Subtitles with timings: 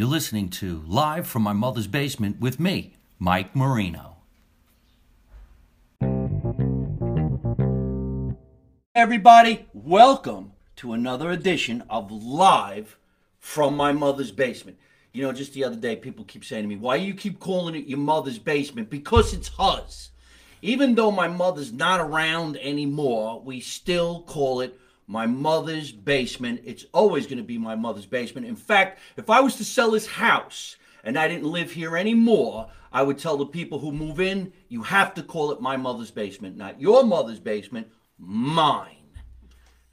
[0.00, 4.16] You're listening to Live from My Mother's Basement with me, Mike Marino.
[8.94, 12.96] Everybody, welcome to another edition of Live
[13.40, 14.78] from My Mother's Basement.
[15.12, 17.38] You know, just the other day, people keep saying to me, Why do you keep
[17.38, 18.88] calling it your mother's basement?
[18.88, 20.12] Because it's hers.
[20.62, 24.80] Even though my mother's not around anymore, we still call it
[25.10, 26.62] my mother's basement.
[26.64, 28.46] It's always going to be my mother's basement.
[28.46, 32.68] In fact, if I was to sell this house and I didn't live here anymore,
[32.92, 36.12] I would tell the people who move in, you have to call it my mother's
[36.12, 38.98] basement, not your mother's basement, mine.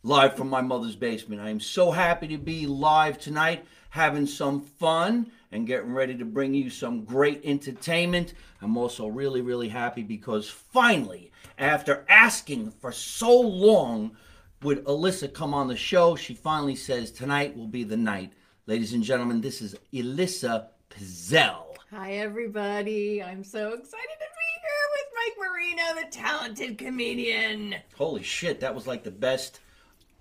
[0.04, 1.42] Live from my mother's basement.
[1.42, 6.26] I am so happy to be live tonight, having some fun and getting ready to
[6.26, 8.36] bring you some great entertainment.
[8.62, 14.16] I'm also really, really happy because finally, after asking for so long,
[14.64, 16.16] would Elissa come on the show?
[16.16, 18.34] She finally says tonight will be the night.
[18.66, 21.76] Ladies and gentlemen, this is Elissa Piszel.
[21.92, 23.22] Hi, everybody.
[23.24, 27.76] I'm so excited to be here with Mike Marino, the talented comedian.
[27.96, 29.62] Holy shit, that was like the best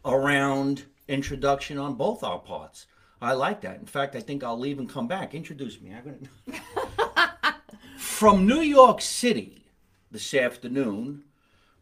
[0.05, 2.87] around introduction on both our parts.
[3.21, 3.81] I like that.
[3.81, 5.35] In fact, I think I'll leave and come back.
[5.35, 5.95] Introduce me.
[5.95, 7.55] I'm gonna...
[7.99, 9.65] From New York City
[10.11, 11.25] this afternoon,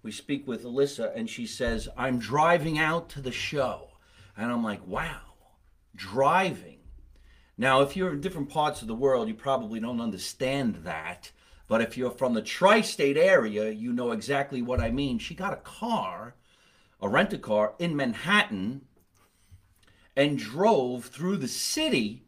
[0.05, 3.89] we speak with Elissa, and she says, I'm driving out to the show.
[4.37, 5.21] And I'm like, wow,
[5.97, 6.81] driving.
[7.57, 11.33] Now, if you're in different parts of the world, you probably don't understand that.
[11.69, 15.19] But if you're from the tri state area, you know exactly what I mean.
[15.19, 16.35] She got a car,
[17.01, 18.83] a rent a car in Manhattan,
[20.15, 22.27] and drove through the city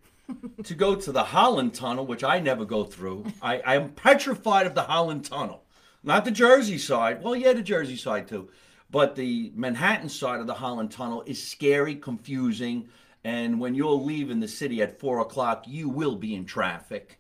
[0.65, 3.27] to go to the Holland Tunnel, which I never go through.
[3.43, 5.66] I, I'm petrified of the Holland Tunnel.
[6.07, 7.21] Not the Jersey side.
[7.25, 8.49] Well, yeah, the Jersey side too.
[8.89, 12.89] But the Manhattan side of the Holland Tunnel is scary, confusing,
[13.25, 17.19] and when you're leaving the city at four o'clock, you will be in traffic.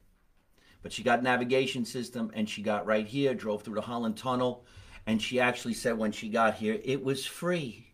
[0.82, 4.64] But she got navigation system, and she got right here, drove through the Holland Tunnel,
[5.04, 7.85] and she actually said when she got here, it was free.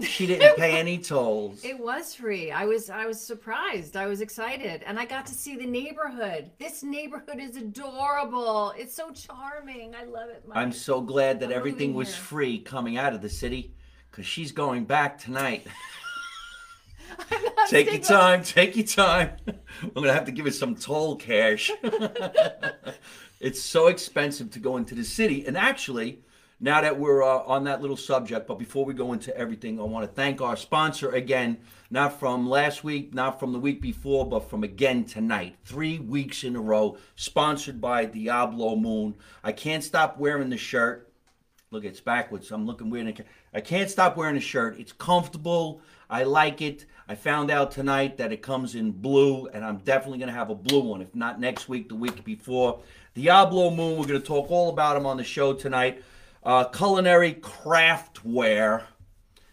[0.00, 1.64] She didn't pay any tolls.
[1.64, 2.50] It was free.
[2.50, 3.96] I was I was surprised.
[3.96, 6.50] I was excited, and I got to see the neighborhood.
[6.58, 8.72] This neighborhood is adorable.
[8.76, 9.94] It's so charming.
[9.94, 10.44] I love it.
[10.46, 10.56] Mike.
[10.56, 12.24] I'm so glad that I'm everything was here.
[12.24, 13.74] free coming out of the city
[14.10, 15.66] because she's going back tonight.
[17.68, 19.36] Take your time, take your time.
[19.82, 21.70] I'm gonna have to give it some toll cash.
[23.40, 26.22] it's so expensive to go into the city, and actually,
[26.62, 29.82] now that we're uh, on that little subject, but before we go into everything, I
[29.82, 31.58] want to thank our sponsor again.
[31.90, 35.56] Not from last week, not from the week before, but from again tonight.
[35.64, 39.16] Three weeks in a row, sponsored by Diablo Moon.
[39.42, 41.12] I can't stop wearing the shirt.
[41.72, 42.52] Look, it's backwards.
[42.52, 43.24] I'm looking weird.
[43.52, 44.78] I can't stop wearing the shirt.
[44.78, 45.80] It's comfortable.
[46.08, 46.86] I like it.
[47.08, 50.50] I found out tonight that it comes in blue, and I'm definitely going to have
[50.50, 51.02] a blue one.
[51.02, 52.80] If not next week, the week before.
[53.14, 56.04] Diablo Moon, we're going to talk all about them on the show tonight.
[56.42, 58.82] Uh, culinary craftware.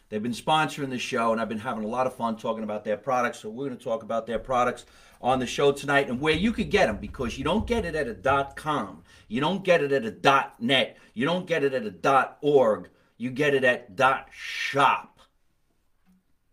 [0.10, 2.84] They've been sponsoring the show, and I've been having a lot of fun talking about
[2.84, 3.40] their products.
[3.40, 4.86] So we're going to talk about their products
[5.22, 7.96] on the show tonight and where you could get them because you don't get it
[7.96, 11.64] at a dot com, you don't get it at a dot net, you don't get
[11.64, 15.20] it at a dot org, you get it at dot shop.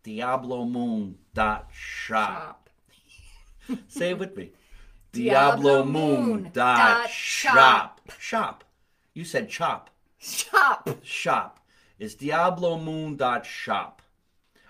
[0.03, 2.69] Diablo Moon dot shop.
[3.67, 3.79] Shop.
[3.87, 4.51] Say it with me.
[5.11, 8.01] Diablo Moon dot shop.
[8.19, 8.63] Shop.
[9.13, 9.89] You said chop.
[10.17, 10.89] Shop.
[11.03, 11.59] Shop.
[11.99, 14.01] It's Diablo Moon dot shop.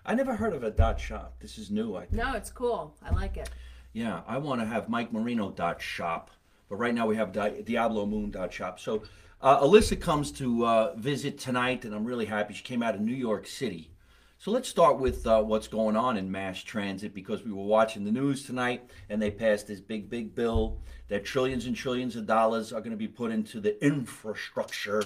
[0.06, 1.36] I never heard of a dot shop.
[1.40, 2.14] This is new, I think.
[2.14, 2.96] No, it's cool.
[3.04, 3.50] I like it.
[3.94, 6.32] Yeah, I want to have Mike Marino dot shop,
[6.70, 8.80] but right now we have Di- Diablo Moon dot shop.
[8.80, 9.04] So
[9.42, 12.54] uh, Elissa comes to uh, visit tonight, and I'm really happy.
[12.54, 13.92] She came out of New York City.
[14.40, 18.04] So let's start with uh, what's going on in mass transit because we were watching
[18.04, 20.78] the news tonight, and they passed this big, big bill
[21.08, 25.04] that trillions and trillions of dollars are going to be put into the infrastructure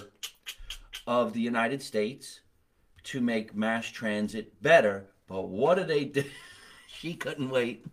[1.06, 2.40] of the United States
[3.04, 5.06] to make mass transit better.
[5.26, 6.24] But what do they do?
[6.86, 7.86] she couldn't wait.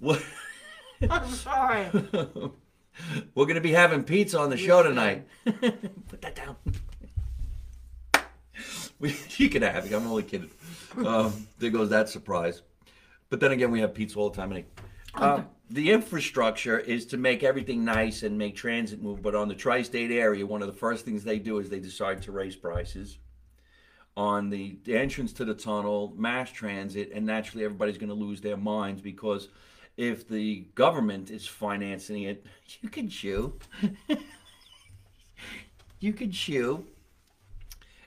[0.00, 0.20] What?
[1.08, 1.86] I'm sorry.
[1.92, 5.28] We're going to be having pizza on the show tonight.
[5.44, 6.56] Put that down.
[8.98, 9.94] We, you can have it.
[9.94, 10.50] I'm only kidding.
[11.04, 12.62] Um, there goes that surprise.
[13.28, 14.64] But then again, we have pizza all the time.
[15.14, 19.22] Um, the infrastructure is to make everything nice and make transit move.
[19.22, 22.22] But on the tri-state area, one of the first things they do is they decide
[22.22, 23.18] to raise prices
[24.16, 28.40] on the, the entrance to the tunnel, mass transit, and naturally everybody's going to lose
[28.40, 29.48] their minds because
[29.96, 32.46] if the government is financing it,
[32.80, 33.58] you can chew.
[36.00, 36.84] you can chew.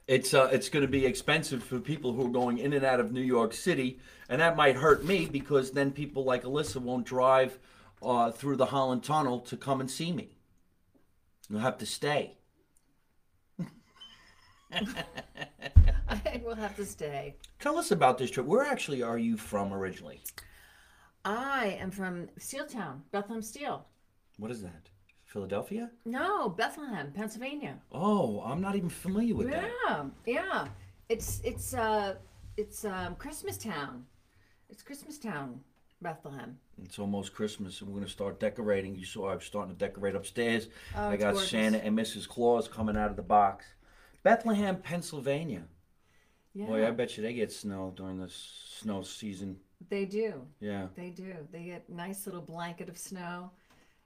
[0.09, 2.99] It's uh, it's going to be expensive for people who are going in and out
[2.99, 7.05] of New York City, and that might hurt me because then people like Elissa won't
[7.05, 7.59] drive
[8.01, 10.35] uh, through the Holland Tunnel to come and see me.
[11.47, 12.37] You'll have to stay.
[14.73, 17.35] I will have to stay.
[17.59, 18.47] Tell us about this trip.
[18.47, 20.21] Where actually are you from originally?
[21.23, 23.85] I am from Steeltown, Bethlehem Steel.
[24.37, 24.89] What is that?
[25.29, 25.91] Philadelphia?
[26.05, 27.77] No, Bethlehem, Pennsylvania.
[27.91, 29.69] Oh, I'm not even familiar with that.
[29.87, 30.67] Yeah, yeah.
[31.07, 32.15] It's it's uh
[32.57, 34.05] it's um Christmas Town.
[34.71, 35.59] It's Christmas Town,
[36.01, 36.57] Bethlehem.
[36.83, 38.95] It's almost Christmas, and we're going to start decorating.
[38.95, 40.67] You saw I'm starting to decorate upstairs.
[40.97, 41.51] Oh, I got gorgeous.
[41.51, 42.27] Santa and Mrs.
[42.27, 43.65] Claus coming out of the box.
[44.23, 45.63] Bethlehem, Pennsylvania.
[46.55, 49.57] Yeah, Boy, I bet you they get snow during the snow season.
[49.89, 50.41] they do.
[50.59, 50.87] Yeah.
[50.95, 51.35] They do.
[51.51, 53.51] They get nice little blanket of snow.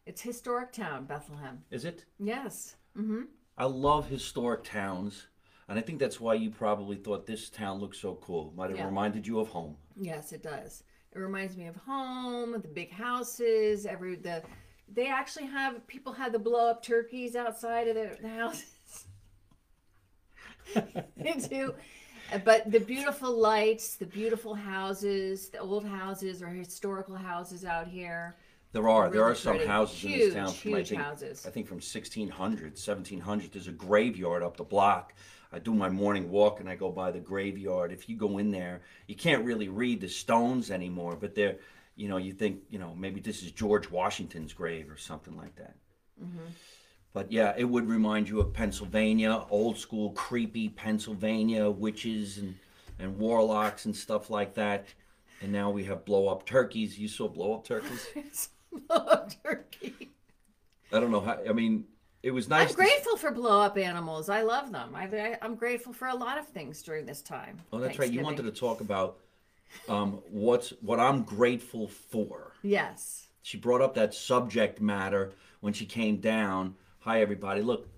[0.06, 1.64] It's historic town, Bethlehem.
[1.72, 2.06] Is it?
[2.20, 2.76] Yes.
[2.98, 3.22] Mm-hmm.
[3.58, 5.28] I love historic towns,
[5.70, 8.54] and I think that's why you probably thought this town looked so cool.
[8.56, 8.86] Might have Yeah.
[8.86, 9.78] reminded you of home.
[10.00, 10.84] Yes, it does.
[11.14, 14.44] It reminds me of home, the big houses, every the
[14.92, 19.06] they actually have people have the blow up turkeys outside of their the houses.
[21.18, 21.74] they do.
[22.44, 28.36] But the beautiful lights, the beautiful houses, the old houses or historical houses out here.
[28.74, 31.46] There are there are some houses in this town from I huge think houses.
[31.46, 33.52] I think from 1600, 1700.
[33.54, 35.14] There's a graveyard up the block.
[35.52, 37.92] I do my morning walk and I go by the graveyard.
[37.92, 41.58] If you go in there, you can't really read the stones anymore, but they're
[41.96, 45.56] you know you think you know maybe this is George Washington's grave or something like
[45.58, 45.76] that.
[46.22, 46.46] Mm-hmm.
[47.14, 52.56] But yeah, it would remind you of Pennsylvania, old school, creepy Pennsylvania, witches and,
[52.98, 54.88] and warlocks and stuff like that.
[55.40, 56.98] And now we have blow up turkeys.
[56.98, 58.08] You saw blow up turkeys?
[58.88, 60.12] blow up turkey.
[60.92, 61.40] I don't know how.
[61.48, 61.86] I mean,
[62.22, 62.62] it was nice.
[62.62, 64.30] I'm to- grateful for blow up animals.
[64.30, 64.94] I love them.
[64.96, 67.60] I, I, I'm grateful for a lot of things during this time.
[67.72, 68.12] oh, that's right.
[68.12, 69.18] You wanted to talk about
[69.90, 72.54] um, what's what I'm grateful for.
[72.62, 73.28] Yes.
[73.42, 76.76] She brought up that subject matter when she came down.
[77.00, 77.62] Hi, everybody.
[77.62, 77.90] Look,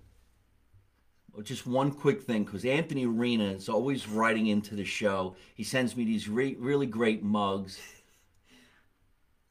[1.44, 5.36] just one quick thing, because Anthony Arena is always writing into the show.
[5.54, 7.80] He sends me these re- really great mugs.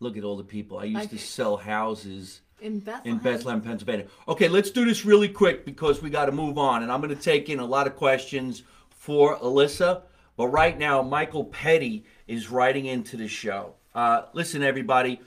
[0.01, 0.79] Look at all the people.
[0.79, 3.19] I used I- to sell houses In Bethlehem.
[3.19, 4.07] in Bethlehem, Pennsylvania.
[4.29, 7.15] Okay, let's do this really quick because we got to move on, and I'm going
[7.15, 10.03] to take in a lot of questions for Alyssa.
[10.37, 13.75] But right now, Michael Petty is writing into the show.
[13.95, 15.21] Uh, listen, everybody,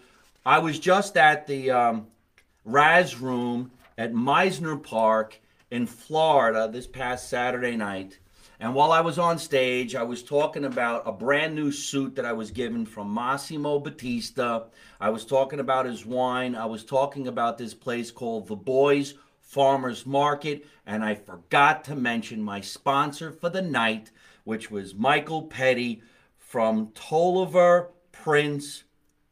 [0.46, 2.08] I was just at the um,
[2.66, 5.40] Raz Room at Mizner Park
[5.72, 8.20] in Florida this past Saturday night.
[8.60, 12.26] And while I was on stage, I was talking about a brand new suit that
[12.26, 14.66] I was given from Massimo Battista.
[15.00, 16.56] I was talking about his wine.
[16.56, 20.66] I was talking about this place called The Boys Farmers Market.
[20.88, 24.10] And I forgot to mention my sponsor for the night,
[24.44, 26.02] which was Michael Petty
[26.40, 28.86] from Tolliver Prince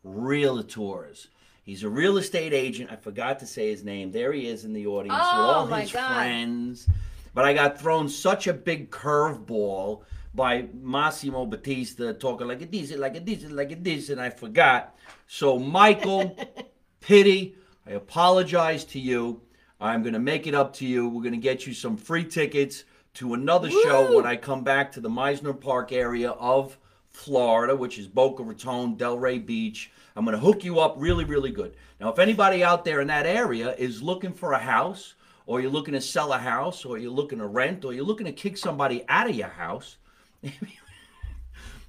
[0.05, 1.27] Realtors.
[1.63, 2.91] He's a real estate agent.
[2.91, 4.11] I forgot to say his name.
[4.11, 6.13] There he is in the audience with Oh, all my his God.
[6.13, 6.87] friends.
[7.35, 10.03] But I got thrown such a big curveball
[10.33, 14.97] by Massimo Battista talking like a this, like a this, like a and I forgot.
[15.27, 16.37] So, Michael,
[17.01, 19.41] pity, I apologize to you.
[19.81, 21.09] I'm going to make it up to you.
[21.09, 22.85] We're going to get you some free tickets
[23.15, 26.77] to another show when I come back to the Mizner Park area of
[27.09, 29.91] Florida, which is Boca Raton, Delray Beach.
[30.15, 31.75] I'm going to hook you up really, really good.
[31.99, 35.71] Now, if anybody out there in that area is looking for a house, or you're
[35.71, 38.57] looking to sell a house, or you're looking to rent, or you're looking to kick
[38.57, 39.97] somebody out of your house,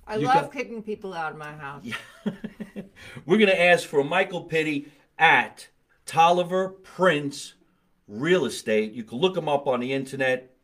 [0.06, 1.84] I You love got- kicking people out of my house.
[3.26, 5.68] we're going to ask for Michael Pitty at
[6.04, 7.54] Tolliver Prince
[8.06, 8.92] Real Estate.
[8.92, 10.54] You can look him up on the internet,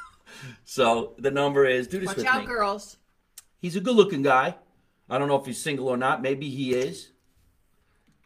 [0.64, 2.46] so the number is do this Watch with out, me.
[2.46, 2.96] girls.
[3.60, 4.54] He's a good-looking guy.
[5.10, 6.22] I don't know if he's single or not.
[6.22, 7.10] Maybe he is.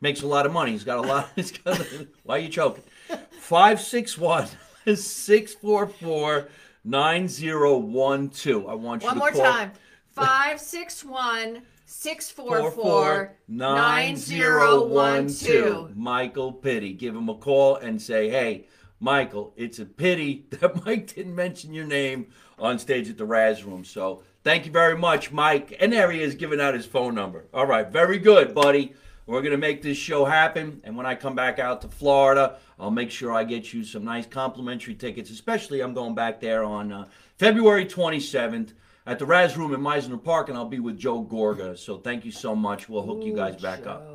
[0.02, 0.73] Makes a lot of money.
[0.73, 1.31] He's got a lot.
[1.64, 1.81] Got,
[2.25, 2.83] why are you choking?
[3.38, 4.49] 561
[4.86, 6.48] 644
[6.84, 8.66] 9012.
[8.68, 9.42] I want you One to more call.
[9.42, 9.72] time.
[10.10, 15.96] 561 644 9012.
[15.96, 16.92] Michael Pitty.
[16.92, 18.66] Give him a call and say, hey,
[19.00, 22.26] Michael, it's a pity that Mike didn't mention your name
[22.58, 23.84] on stage at the Raz Room.
[23.84, 25.76] So Thank you very much, Mike.
[25.78, 27.46] And there he is giving out his phone number.
[27.54, 28.92] All right, very good, buddy.
[29.26, 30.81] We're going to make this show happen.
[30.85, 34.05] And when I come back out to Florida, I'll make sure I get you some
[34.05, 35.31] nice complimentary tickets.
[35.31, 37.07] Especially, I'm going back there on uh,
[37.38, 38.73] February 27th
[39.07, 41.79] at the Raz Room in Mizner Park, and I'll be with Joe Gorga.
[41.79, 42.88] So thank you so much.
[42.88, 44.09] We'll hook you guys back up.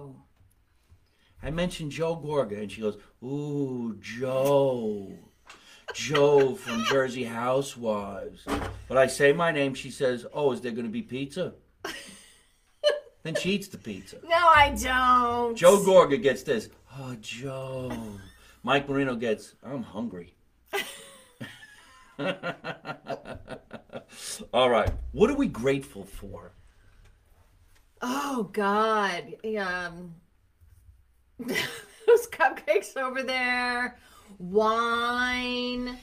[1.41, 5.11] I mentioned Joe Gorga, and she goes, Ooh, Joe.
[5.93, 8.45] Joe from Jersey Housewives.
[8.87, 11.53] But I say my name, she says, Oh, is there going to be pizza?
[13.27, 14.17] Then she eats the pizza.
[14.23, 15.55] No, I don't.
[15.55, 16.69] Joe Gorga gets this.
[16.97, 17.91] Oh, Joe.
[18.63, 20.33] Mike Marino gets, I'm hungry.
[24.53, 24.91] All right.
[25.11, 26.53] What are we grateful for?
[28.01, 29.35] Oh God.
[29.59, 30.15] Um
[31.39, 33.97] those cupcakes over there.
[34.39, 35.97] Wine.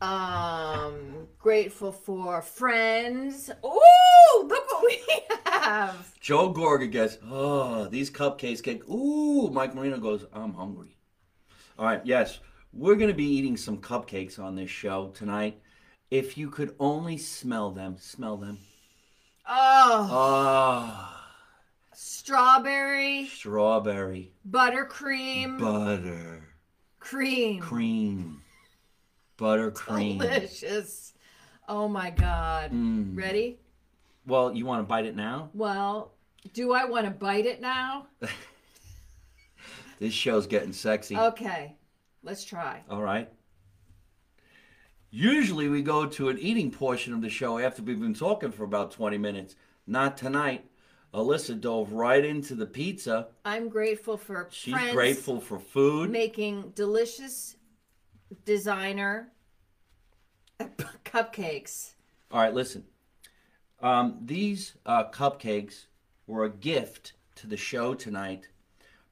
[0.00, 3.50] Um grateful for friends.
[3.64, 5.00] Ooh, look what we
[5.46, 6.14] have.
[6.20, 9.50] Joe Gorga gets, oh, these cupcakes get, ooh.
[9.52, 10.96] Mike Marino goes, I'm hungry.
[11.78, 12.40] All right, yes,
[12.72, 15.60] we're going to be eating some cupcakes on this show tonight.
[16.10, 18.58] If you could only smell them, smell them.
[19.46, 21.30] Oh, Ah,
[21.92, 26.48] strawberry, strawberry, buttercream, butter,
[26.98, 27.60] cream.
[27.60, 28.42] cream,
[29.38, 30.18] buttercream.
[30.20, 31.14] Delicious.
[31.68, 32.72] Oh my God.
[32.72, 33.16] Mm.
[33.16, 33.58] Ready?
[34.26, 35.48] Well, you want to bite it now?
[35.54, 36.12] Well,
[36.52, 38.06] do I want to bite it now?
[39.98, 41.16] This show's getting sexy.
[41.16, 41.74] Okay,
[42.22, 42.82] let's try.
[42.88, 43.28] All right.
[45.10, 48.64] Usually we go to an eating portion of the show after we've been talking for
[48.64, 49.56] about 20 minutes.
[49.86, 50.64] Not tonight.
[51.14, 53.28] Elissa dove right into the pizza.
[53.44, 56.10] I'm grateful for She's grateful for food.
[56.10, 57.56] making delicious
[58.44, 59.28] designer
[61.04, 61.92] cupcakes.
[62.30, 62.84] All right, listen.
[63.80, 65.86] Um, these uh, cupcakes
[66.26, 68.48] were a gift to the show tonight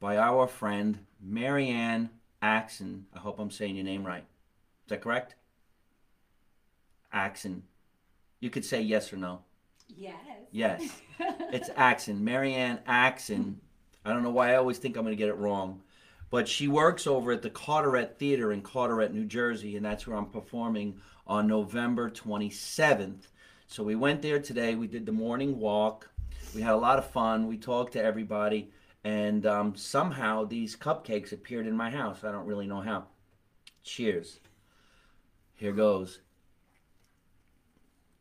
[0.00, 2.11] by our friend Marianne
[2.42, 3.06] Axon.
[3.14, 4.25] I hope I'm saying your name right.
[4.85, 5.37] Is that correct?
[7.12, 7.62] Axon.
[8.40, 9.40] You could say yes or no.
[9.88, 10.14] Yes.
[10.50, 11.00] Yes.
[11.18, 12.25] it's Axon.
[12.25, 13.61] Marianne Axon.
[14.04, 15.80] I don't know why I always think I'm going to get it wrong.
[16.30, 20.16] But she works over at the Carteret Theater in Carteret, New Jersey, and that's where
[20.16, 23.28] I'm performing on November 27th.
[23.68, 24.75] So we went there today.
[24.75, 26.11] We did the morning walk.
[26.54, 27.47] We had a lot of fun.
[27.47, 28.71] We talked to everybody.
[29.04, 32.25] And um, somehow these cupcakes appeared in my house.
[32.25, 33.04] I don't really know how.
[33.85, 34.40] Cheers.
[35.54, 36.21] Here goes.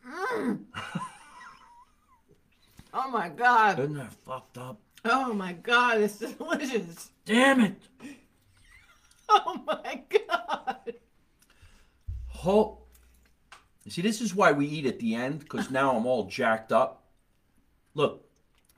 [2.98, 3.78] Oh my god.
[3.78, 4.80] Isn't that fucked up?
[5.04, 7.12] Oh my god, it's delicious.
[7.26, 7.82] Damn it!
[9.28, 10.94] Oh my god.
[12.28, 12.78] Ho-
[13.88, 17.04] See, this is why we eat at the end, because now I'm all jacked up.
[17.94, 18.28] Look,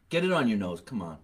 [0.10, 0.82] get it on your nose.
[0.82, 1.18] Come on.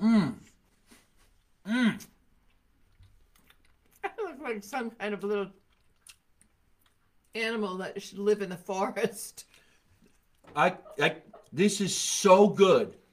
[0.00, 0.34] Mmm.
[1.66, 2.06] Mmm.
[4.02, 5.48] I look like some kind of little
[7.34, 9.44] animal that should live in the forest.
[10.56, 11.16] I, I,
[11.52, 12.96] this is so good.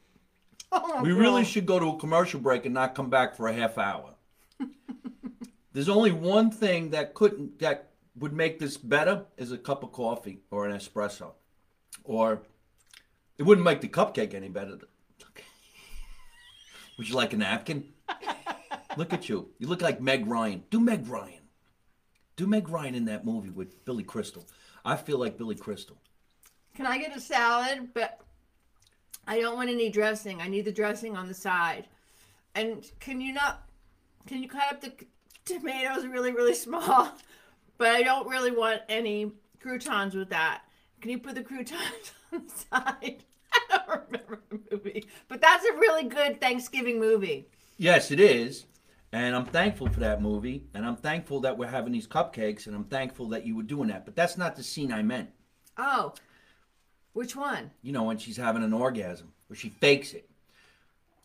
[0.70, 3.54] Oh, We really should go to a commercial break and not come back for a
[3.54, 4.16] half hour.
[5.72, 9.94] There's only one thing that couldn't that would make this better is a cup of
[9.94, 11.32] coffee or an espresso,
[12.04, 12.42] or
[13.38, 14.78] it wouldn't make the cupcake any better.
[16.98, 17.86] Would you like a napkin?
[18.98, 19.50] Look at you.
[19.60, 20.64] You look like Meg Ryan.
[20.70, 21.44] Do Meg Ryan.
[22.36, 24.46] Do Meg Ryan in that movie with Billy Crystal.
[24.84, 25.98] I feel like Billy Crystal.
[26.76, 27.90] Can I get a salad?
[27.94, 28.20] But
[29.28, 30.42] I don't want any dressing.
[30.42, 31.88] I need the dressing on the side.
[32.56, 33.68] And can you not?
[34.26, 34.94] Can you cut up the
[35.46, 37.12] tomatoes really, really small?
[37.78, 40.62] But I don't really want any croutons with that.
[41.02, 43.24] Can you put the croutons on the side?
[43.54, 47.48] I don't remember the movie, but that's a really good Thanksgiving movie.
[47.78, 48.66] Yes, it is.
[49.12, 50.66] And I'm thankful for that movie.
[50.74, 52.68] And I'm thankful that we're having these cupcakes.
[52.68, 54.06] And I'm thankful that you were doing that.
[54.06, 55.30] But that's not the scene I meant.
[55.78, 56.14] Oh,
[57.18, 57.72] which one?
[57.82, 60.30] You know, when she's having an orgasm, where she fakes it.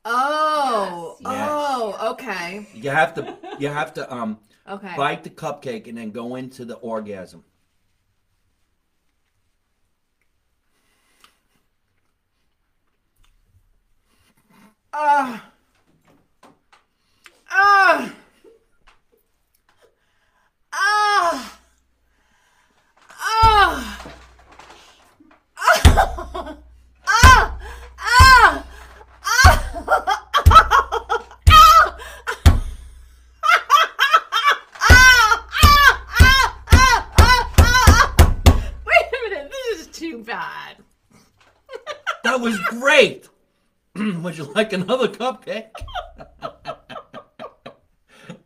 [0.06, 1.48] Oh, Yes.
[1.52, 4.94] oh, okay, You have to, you have to um, okay.
[4.96, 7.44] bite the cupcake and then go into the orgasm.
[14.94, 15.52] Ah.
[17.50, 18.14] Ah.
[20.72, 21.58] Ah.
[23.10, 24.21] Ah
[39.50, 40.76] this is too bad.
[42.24, 43.28] that was great.
[43.96, 45.70] Would you like another cupcake?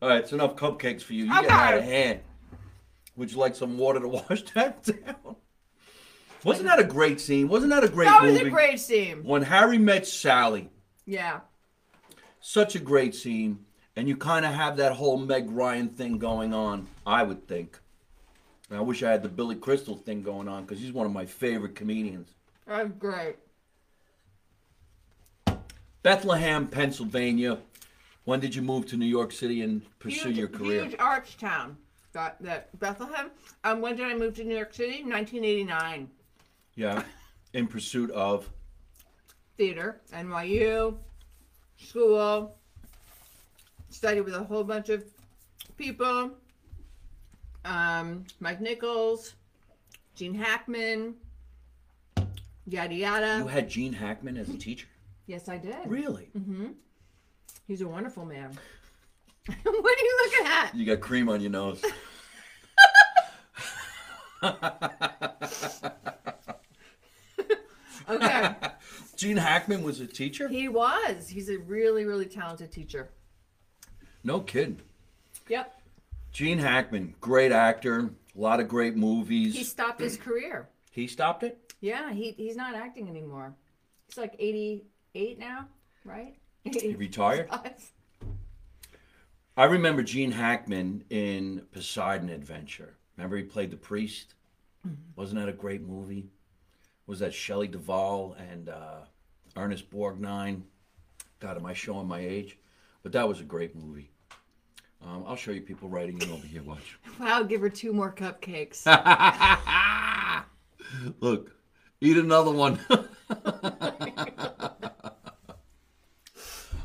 [0.03, 1.25] All right, it's enough cupcakes for you.
[1.25, 1.49] You're okay.
[1.49, 2.21] getting out of hand.
[3.17, 5.37] Would you like some water to wash that down?
[6.45, 7.49] Wasn't that a great scene?
[7.49, 8.15] Wasn't that a great scene?
[8.15, 8.47] That was movie?
[8.47, 9.25] a great scene.
[9.25, 10.71] when Harry met Sally,
[11.07, 11.41] Yeah.
[12.41, 13.65] such a great scene,
[13.97, 16.87] and you kind of have that whole Meg Ryan thing going on.
[17.07, 17.79] I would think.
[18.69, 21.13] And I wish I had the Billy Crystal thing going on because he's one of
[21.13, 22.29] my favorite comedians.
[22.67, 23.37] That was great.
[26.03, 27.59] Bethlehem, Pennsylvania.
[28.25, 30.83] When did you move to New York City and pursue huge, your career?
[30.85, 31.77] Huge arch town.
[32.13, 33.31] That, that Bethlehem.
[33.63, 35.03] Um, when did I move to New York City?
[35.05, 36.09] 1989.
[36.77, 37.03] Yeah,
[37.55, 38.49] in pursuit of.
[39.57, 40.97] Theater, NYU,
[41.79, 42.55] school.
[43.89, 45.03] Studied with a whole bunch of
[45.79, 46.33] people.
[47.65, 49.33] Um, Mike Nichols,
[50.15, 51.15] Gene Hackman,
[52.67, 53.39] yada yada.
[53.39, 54.87] You had Gene Hackman as a teacher.
[55.27, 55.75] yes, I did.
[55.87, 56.29] Really?
[56.39, 56.67] Mm-hmm.
[57.67, 58.57] He's a wonderful man.
[59.63, 60.75] what are you looking at?
[60.75, 61.83] You got cream on your nose.
[68.09, 68.55] Okay.
[69.17, 70.49] Gene Hackman was a teacher?
[70.49, 71.29] he was.
[71.29, 73.11] He's a really, really talented teacher.
[74.23, 74.81] No kidding.
[75.49, 75.81] Yep.
[76.33, 79.55] Gene Hackman, great actor, a lot of great movies.
[79.55, 80.69] He stopped his career.
[80.91, 81.73] He stopped it?
[81.81, 83.55] Yeah, he, he's not acting anymore.
[84.07, 85.67] He's like 88 now,
[86.05, 86.35] right?
[86.63, 87.49] He retired?
[89.57, 92.97] I remember Gene Hackman in Poseidon Adventure.
[93.17, 94.35] Remember he played the priest?
[94.87, 95.01] Mm-hmm.
[95.15, 96.29] Wasn't that a great movie?
[97.07, 99.03] Was that Shelley Duvall and uh,
[99.57, 100.63] Ernest Borgnine?
[101.39, 102.59] God, am I showing my age?
[103.03, 104.11] But that was a great movie.
[105.03, 106.63] Um, I'll show you people writing in over here.
[106.63, 106.99] Watch.
[107.21, 108.85] Wow, give her two more cupcakes.
[111.21, 111.53] Look,
[112.01, 112.79] eat another one.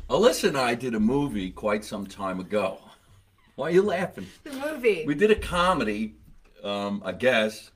[0.08, 2.78] Elissa and I did a movie quite some time ago.
[3.56, 4.26] Why are you laughing?
[4.44, 5.04] the movie.
[5.06, 6.14] We did a comedy,
[6.64, 7.70] um, I guess.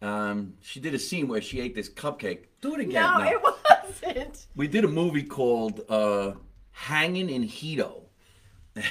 [0.00, 2.44] Um, she did a scene where she ate this cupcake.
[2.60, 3.02] Do it again.
[3.02, 3.30] no, now.
[3.30, 4.46] it wasn't.
[4.54, 6.32] We did a movie called uh,
[6.70, 8.02] Hanging in Hedo.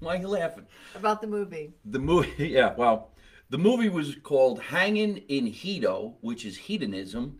[0.00, 0.66] Why are you laughing?
[0.96, 1.72] About the movie.
[1.84, 3.12] The movie, yeah, well,
[3.50, 7.38] the movie was called Hanging in Hedo, which is hedonism,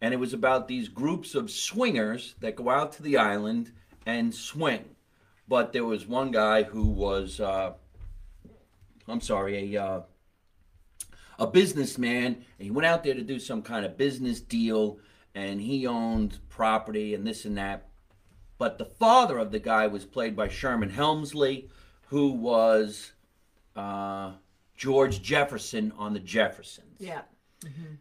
[0.00, 3.72] and it was about these groups of swingers that go out to the island
[4.06, 4.84] and swing.
[5.46, 7.74] But there was one guy who was, uh,
[9.06, 10.00] I'm sorry, a uh,
[11.40, 14.98] a businessman, and he went out there to do some kind of business deal,
[15.34, 17.88] and he owned property and this and that.
[18.58, 21.70] But the father of the guy was played by Sherman Hemsley,
[22.08, 23.12] who was
[23.74, 24.32] uh,
[24.76, 26.96] George Jefferson on the Jeffersons.
[26.98, 27.22] Yeah.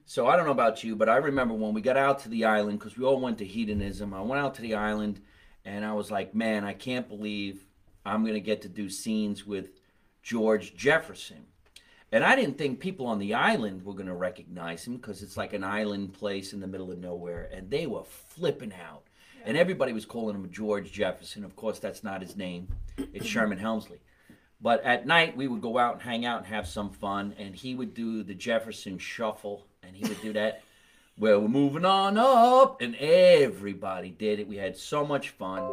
[0.06, 2.45] So I don't know about you, but I remember when we got out to the
[2.45, 4.13] island because we all went to hedonism.
[4.13, 5.21] I went out to the island,
[5.65, 7.65] and I was like, man, I can't believe
[8.06, 9.71] I'm gonna get to do scenes with
[10.23, 11.45] George Jefferson.
[12.11, 15.53] And I didn't think people on the island were gonna recognize him because it's like
[15.53, 19.03] an island place in the middle of nowhere, and they were flipping out.
[19.45, 21.43] And everybody was calling him George Jefferson.
[21.43, 22.67] Of course, that's not his name.
[23.13, 23.99] It's Sherman Hemsley.
[24.61, 27.33] But at night, we would go out and hang out and have some fun.
[27.37, 30.63] And he would do the Jefferson Shuffle, and he would do that.
[31.17, 34.47] well, we're moving on up, and everybody did it.
[34.47, 35.63] We had so much fun.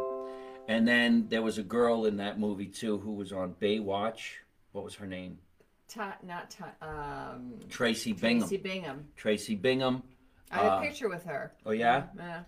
[0.67, 4.35] And then there was a girl in that movie too who was on Baywatch.
[4.73, 5.39] What was her name?
[5.87, 8.39] Ta- not ta- um, Tracy Bingham.
[8.47, 9.07] Tracy Bingham.
[9.15, 10.03] Tracy Bingham.
[10.51, 11.53] I had Uh, a picture with her.
[11.65, 12.43] Oh yeah, Yeah.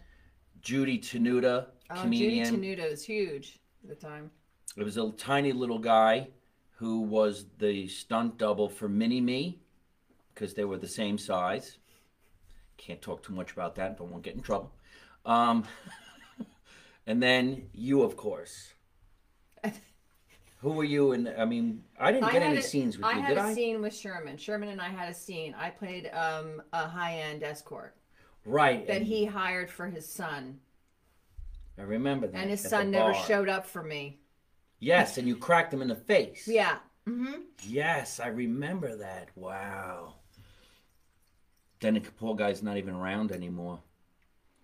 [0.62, 2.46] Judy Tenuta, Oh, comedian.
[2.54, 4.30] Judy Tenuta is huge at the time.
[4.76, 6.28] It was a tiny little guy
[6.76, 9.62] who was the stunt double for Mini Me
[10.34, 11.78] because they were the same size.
[12.78, 14.72] Can't talk too much about that, but won't get in trouble.
[15.26, 15.66] Um,
[17.08, 18.74] and then you, of course.
[20.62, 21.14] Who were you?
[21.14, 23.30] And I mean, I didn't get any a- scenes with you, did I you, had
[23.30, 23.54] did a I?
[23.54, 24.38] scene with Sherman.
[24.38, 25.56] Sherman and I had a scene.
[25.58, 27.96] I played um, a high-end escort
[28.46, 28.86] Right.
[28.88, 30.60] that he hired for his son,
[31.78, 32.38] I remember that.
[32.38, 34.20] and his son never showed up for me.
[34.80, 36.44] Yes, and you cracked him in the face.
[36.48, 36.78] Yeah.
[37.06, 37.34] hmm
[37.66, 39.30] Yes, I remember that.
[39.36, 40.16] Wow.
[41.80, 43.80] Then the poor guy's not even around anymore.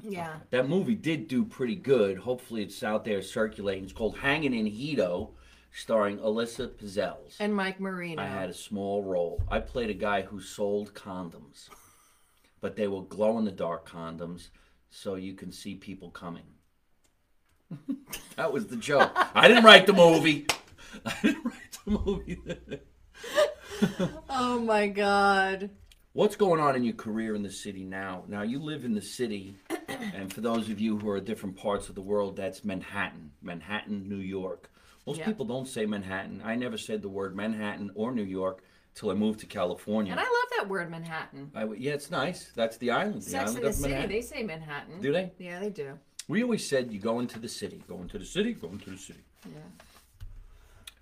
[0.04, 0.36] Yeah.
[0.50, 2.18] That movie did do pretty good.
[2.18, 3.86] Hopefully, it's out there circulating.
[3.86, 5.30] It's called Hanging in Hedo,
[5.76, 7.36] starring Elissa Piszels.
[7.40, 8.22] And Mike Marino.
[8.22, 9.44] I had a small role.
[9.52, 11.68] I played a guy who sold condoms,
[12.62, 14.48] but they were glow in the dark condoms,
[14.90, 16.46] so you can see people coming.
[18.38, 19.12] that was the joke.
[19.36, 20.48] I didn't write the movie.
[21.06, 22.40] I didn't write the movie.
[24.30, 25.72] oh my God.
[26.14, 28.24] What's going on in your career in the city now?
[28.30, 29.58] Now you live in the city.
[30.14, 34.08] and for those of you who are different parts of the world, that's Manhattan, Manhattan,
[34.08, 34.72] New York.
[35.06, 35.26] Most Yeah.
[35.26, 36.42] people don't say Manhattan.
[36.44, 38.64] I never said the word Manhattan or New York
[38.96, 40.12] till I moved to California.
[40.12, 41.52] And I love that word, Manhattan.
[41.54, 42.52] I yeah, it's nice.
[42.56, 43.22] That's the island.
[43.22, 44.10] The Sex island the of City, Manhattan.
[44.12, 45.02] they say Manhattan.
[45.02, 45.32] Do they?
[45.38, 46.00] Yeah, they do.
[46.28, 48.98] We always said you go into the city, go into the city, go into the
[48.98, 49.20] city.
[49.46, 49.60] Yeah.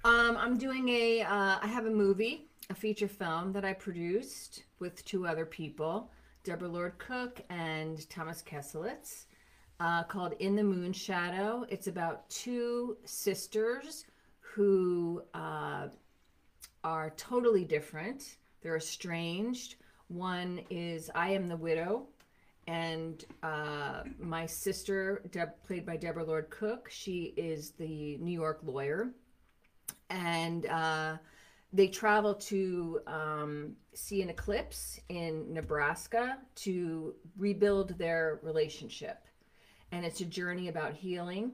[0.03, 1.21] Um, I'm doing a.
[1.21, 6.11] Uh, I have a movie, a feature film that I produced with two other people,
[6.43, 9.27] Deborah Lord Cook and Thomas Kesselitz,
[9.83, 14.05] uh, called "In the Moon Shadow." It's about two sisters
[14.39, 15.89] who uh,
[16.83, 18.37] are totally different.
[18.61, 19.75] They're estranged.
[20.07, 22.07] One is I am the widow,
[22.67, 28.59] and uh, my sister, Deb, played by Deborah Lord Cook, she is the New York
[28.63, 29.11] lawyer,
[30.09, 31.17] and uh,
[31.73, 39.25] they travel to um, see an eclipse in Nebraska to rebuild their relationship,
[39.93, 41.51] and it's a journey about healing.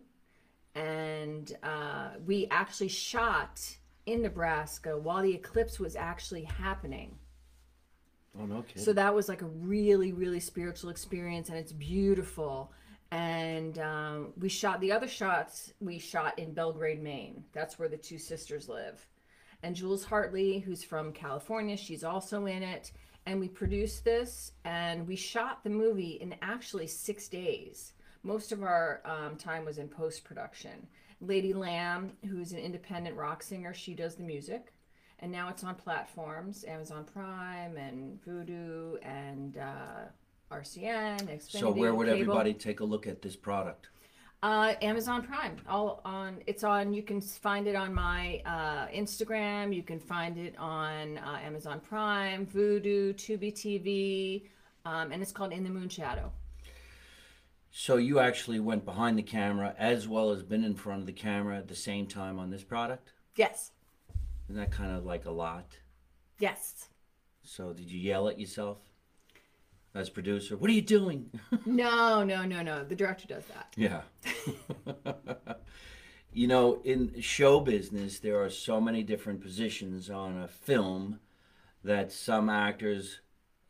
[0.73, 3.61] And uh, we actually shot
[4.05, 7.17] in Nebraska while the eclipse was actually happening.
[8.39, 8.81] Oh no kidding.
[8.81, 12.71] So that was like a really, really spiritual experience, and it's beautiful.
[13.11, 15.73] And um, we shot the other shots.
[15.81, 17.43] We shot in Belgrade, Maine.
[17.51, 19.05] That's where the two sisters live.
[19.63, 22.93] And Jules Hartley, who's from California, she's also in it.
[23.25, 27.93] And we produced this, and we shot the movie in actually six days.
[28.23, 30.87] Most of our um, time was in post production.
[31.21, 34.73] Lady Lamb, who's an independent rock singer, she does the music
[35.21, 40.05] and now it's on platforms Amazon Prime and Vudu and uh,
[40.51, 41.21] RCN.
[41.27, 42.21] Xfinity, so where would cable.
[42.21, 43.89] everybody take a look at this product?
[44.41, 45.57] Uh, Amazon Prime.
[45.67, 46.37] All on.
[46.47, 46.93] It's on.
[46.93, 49.75] You can find it on my uh, Instagram.
[49.75, 54.43] You can find it on uh, Amazon Prime, Vudu, Tubi TV,
[54.85, 56.31] um, and it's called In the Moon Shadow.
[57.71, 61.13] So you actually went behind the camera as well as been in front of the
[61.13, 63.11] camera at the same time on this product?
[63.35, 63.71] Yes.
[64.49, 65.77] Isn't that kind of like a lot?
[66.39, 66.89] Yes.
[67.43, 68.79] So did you yell at yourself
[69.93, 70.57] as producer?
[70.57, 71.29] What are you doing?
[71.65, 72.83] No, no, no, no.
[72.83, 73.73] The director does that.
[73.75, 74.01] yeah.
[76.33, 81.19] you know, in show business, there are so many different positions on a film
[81.83, 83.19] that some actors,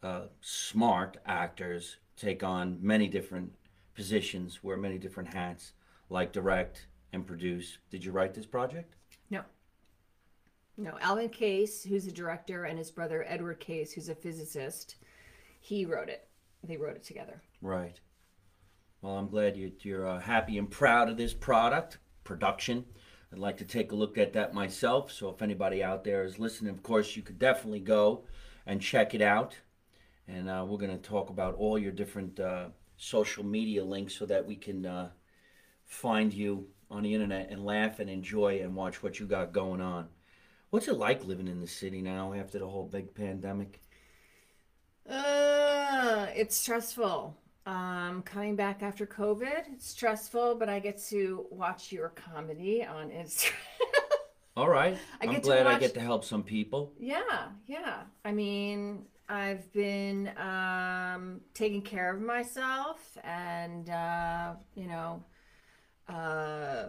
[0.01, 3.53] uh, smart actors, take on many different
[3.99, 5.73] positions, wear many different hats,
[6.09, 7.79] like direct and produce.
[7.91, 8.95] Did you write this project?
[9.29, 9.41] No.
[10.77, 14.95] No, Alvin Case, who's a director, and his brother Edward Case, who's a physicist,
[15.59, 16.29] he wrote it.
[16.63, 17.41] They wrote it together.
[17.61, 17.99] Right.
[19.01, 22.85] Well, I'm glad you, you're uh, happy and proud of this product production.
[23.33, 25.11] I'd like to take a look at that myself.
[25.11, 28.23] So if anybody out there is listening, of course, you could definitely go
[28.65, 29.57] and check it out.
[30.25, 32.67] And uh, we're going to talk about all your different uh,
[32.99, 35.09] social media links so that we can uh,
[35.85, 39.81] find you on the internet and laugh and enjoy and watch what you got going
[39.81, 40.07] on.
[40.69, 43.81] What's it like living in the city now after the whole big pandemic?
[45.09, 47.35] Uh, it's stressful.
[47.65, 53.09] Um, coming back after COVID, it's stressful, but I get to watch your comedy on
[53.09, 53.53] Instagram.
[54.57, 54.97] All right.
[55.21, 56.91] I to glad I get to help some people.
[56.99, 58.01] yeah, yeah.
[58.25, 65.23] I mean, I've been um, taking care of myself and, uh, you know,
[66.07, 66.87] uh,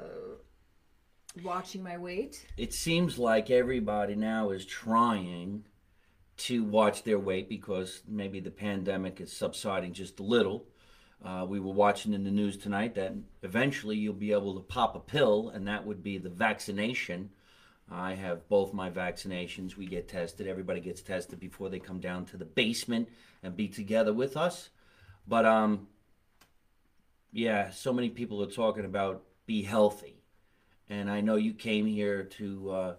[1.42, 2.46] watching my weight.
[2.56, 5.64] it seems like everybody now is trying
[6.38, 10.64] to watch their weight because maybe the pandemic is subsiding just a little.
[11.22, 14.96] Uh, we were watching in the news tonight that eventually you'll be able to pop
[14.96, 17.28] a pill, and that would be the vaccination.
[17.90, 19.76] I have both my vaccinations.
[19.76, 20.46] We get tested.
[20.46, 23.08] Everybody gets tested before they come down to the basement
[23.42, 24.70] and be together with us.
[25.26, 25.88] But um,
[27.32, 30.20] yeah, so many people are talking about be healthy
[30.90, 32.94] and I know you came here to uh,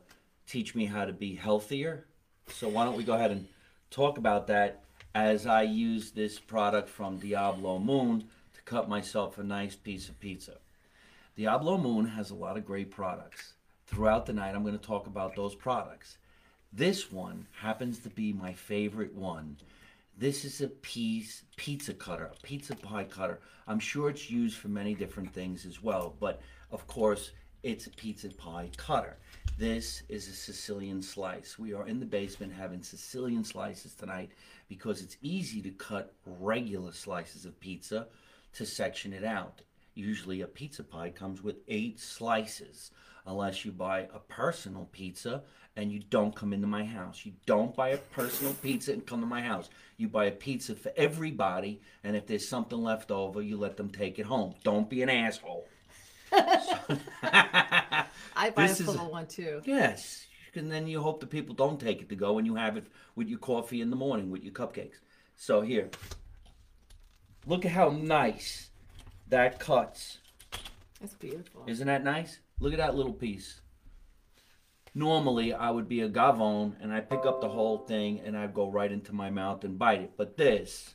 [0.47, 2.05] teach me how to be healthier.
[2.47, 3.47] So why don't we go ahead and
[3.91, 8.23] talk about that as I use this product from Diablo Moon
[8.53, 10.57] to cut myself a nice piece of pizza.
[11.35, 13.53] Diablo Moon has a lot of great products.
[13.91, 16.17] Throughout the night, I'm going to talk about those products.
[16.71, 19.57] This one happens to be my favorite one.
[20.17, 23.41] This is a piece pizza cutter, a pizza pie cutter.
[23.67, 27.31] I'm sure it's used for many different things as well, but of course,
[27.63, 29.17] it's a pizza pie cutter.
[29.57, 31.59] This is a Sicilian slice.
[31.59, 34.31] We are in the basement having Sicilian slices tonight
[34.69, 38.07] because it's easy to cut regular slices of pizza
[38.53, 39.63] to section it out.
[39.95, 42.91] Usually, a pizza pie comes with eight slices
[43.25, 45.43] unless you buy a personal pizza
[45.75, 47.25] and you don't come into my house.
[47.25, 49.69] You don't buy a personal pizza and come to my house.
[49.97, 53.89] You buy a pizza for everybody, and if there's something left over, you let them
[53.89, 54.55] take it home.
[54.63, 55.67] Don't be an asshole.
[56.33, 58.05] I
[58.55, 59.61] buy a is- full one too.
[59.65, 60.27] Yes.
[60.53, 62.85] And then you hope the people don't take it to go and you have it
[63.15, 64.99] with your coffee in the morning with your cupcakes.
[65.37, 65.89] So here.
[67.47, 68.69] Look at how nice
[69.29, 70.17] that cuts.
[70.99, 71.63] That's beautiful.
[71.67, 72.39] Isn't that nice?
[72.61, 73.59] Look at that little piece.
[74.93, 78.53] Normally, I would be a gavone and I'd pick up the whole thing and I'd
[78.53, 80.11] go right into my mouth and bite it.
[80.15, 80.93] But this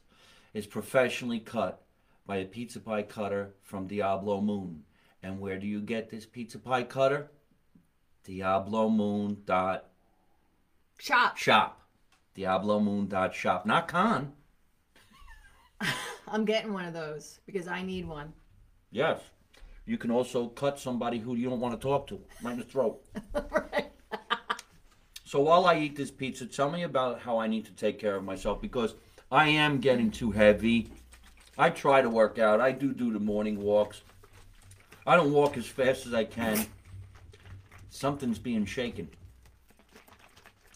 [0.55, 1.83] is professionally cut
[2.24, 4.85] by a pizza pie cutter from Diablo Moon.
[5.24, 7.33] And where do you get this pizza pie cutter?
[8.22, 9.87] Diablo Moon dot
[10.98, 11.37] Shop.
[11.37, 11.83] shop.
[12.35, 13.66] Diablo Moon dot shop.
[13.66, 14.35] Not con.
[16.29, 18.33] I'm getting one of those because I need one.
[18.92, 19.20] Yes.
[19.87, 22.64] You can also cut somebody who you don't want to talk to right in the
[22.64, 23.03] throat.
[23.35, 23.87] right.
[25.25, 28.14] So while I eat this pizza, tell me about how I need to take care
[28.14, 28.94] of myself because
[29.31, 30.88] I am getting too heavy.
[31.59, 32.61] I try to work out.
[32.61, 34.03] I do do the morning walks.
[35.05, 36.64] I don't walk as fast as I can.
[37.90, 39.09] Something's being shaken.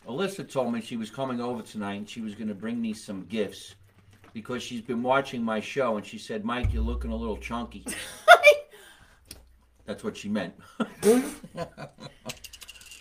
[0.08, 2.92] Elissa told me she was coming over tonight and she was going to bring me
[2.92, 3.76] some gifts
[4.32, 7.86] because she's been watching my show and she said, Mike, you're looking a little chunky.
[9.90, 10.54] That's what she meant.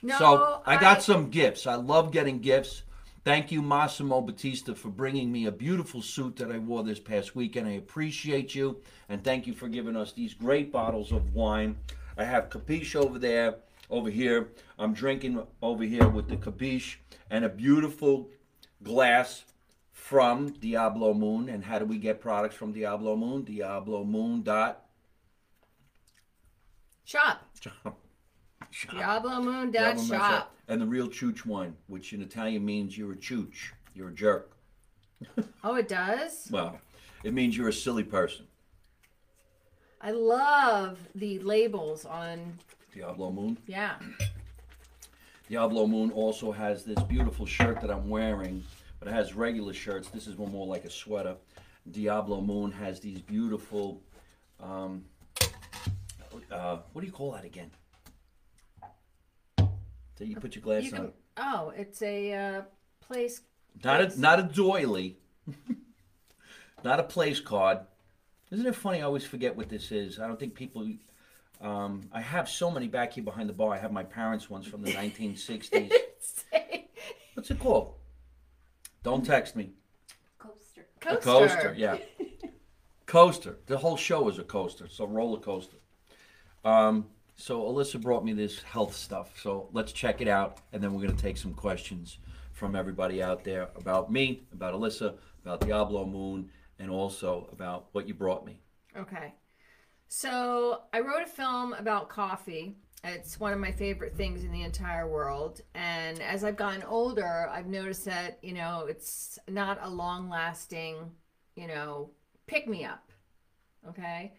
[0.01, 1.67] No, So I got some gifts.
[1.67, 2.83] I love getting gifts.
[3.25, 7.35] Thank you, Massimo Batista, for bringing me a beautiful suit that I wore this past
[7.35, 7.67] weekend.
[7.67, 11.75] I appreciate you, and thank you for giving us these great bottles of wine.
[12.17, 13.55] I have Capiche over there,
[13.89, 14.51] over here.
[14.79, 16.95] I'm drinking over here with the Capiche
[17.29, 18.29] and a beautiful
[18.83, 19.43] glass
[19.91, 21.49] from Diablo Moon.
[21.49, 23.43] And how do we get products from Diablo Moon?
[23.43, 24.85] Diablo Moon dot.
[27.09, 27.43] Shop.
[27.59, 27.99] shop.
[28.91, 30.55] Diablo Moon dot 'em shop.
[30.67, 33.71] And the real chooch wine, which in Italian means you're a chooch.
[33.95, 34.51] You're a jerk.
[35.63, 36.47] Oh, it does.
[36.49, 36.79] Well,
[37.25, 38.45] it means you're a silly person.
[39.99, 42.57] I love the labels on.
[42.93, 43.57] Diablo Moon.
[43.67, 43.95] Yeah.
[45.49, 48.63] Diablo Moon also has this beautiful shirt that I'm wearing,
[48.99, 50.07] but it has regular shirts.
[50.07, 51.35] This is one more like a sweater.
[51.91, 54.01] Diablo Moon has these beautiful,
[54.61, 55.03] um,
[56.51, 57.71] uh, what do you call that again?
[59.57, 60.97] That you put your glass You on.
[60.97, 61.13] can.
[61.37, 62.61] Oh, it's a uh,
[62.99, 63.41] place.
[63.83, 64.17] Not Yes.
[64.17, 65.17] a not a doily.
[66.83, 67.79] not a place card.
[68.51, 68.99] Isn't it funny?
[68.99, 70.19] I always forget what this is.
[70.19, 70.87] I don't think people.
[71.61, 73.73] Um, I have so many back here behind the bar.
[73.73, 75.91] I have my parents' ones from the 1960s.
[77.33, 77.95] What's it called?
[79.03, 79.71] Don't text me.
[80.37, 80.85] Coaster.
[80.99, 81.19] coaster.
[81.19, 81.97] A coaster, yeah.
[83.05, 83.57] coaster.
[83.67, 85.77] The whole show is a coaster, so roller coaster.
[86.63, 89.39] Um, so Elissa brought me this health stuff.
[89.39, 92.17] So let's check it out, and then we're gonna take some questions
[92.51, 98.07] from everybody out there about me, about Alyssa, about Diablo Moon, and also about what
[98.07, 98.61] you brought me.
[98.97, 99.33] Okay.
[100.07, 102.75] So I wrote a film about coffee.
[103.03, 105.61] It's one of my favorite things in the entire world.
[105.73, 111.11] And as I've gotten older, I've noticed that, you know, it's not a long lasting,
[111.55, 112.09] you know,
[112.47, 113.11] pick me up.
[113.87, 114.33] Okay.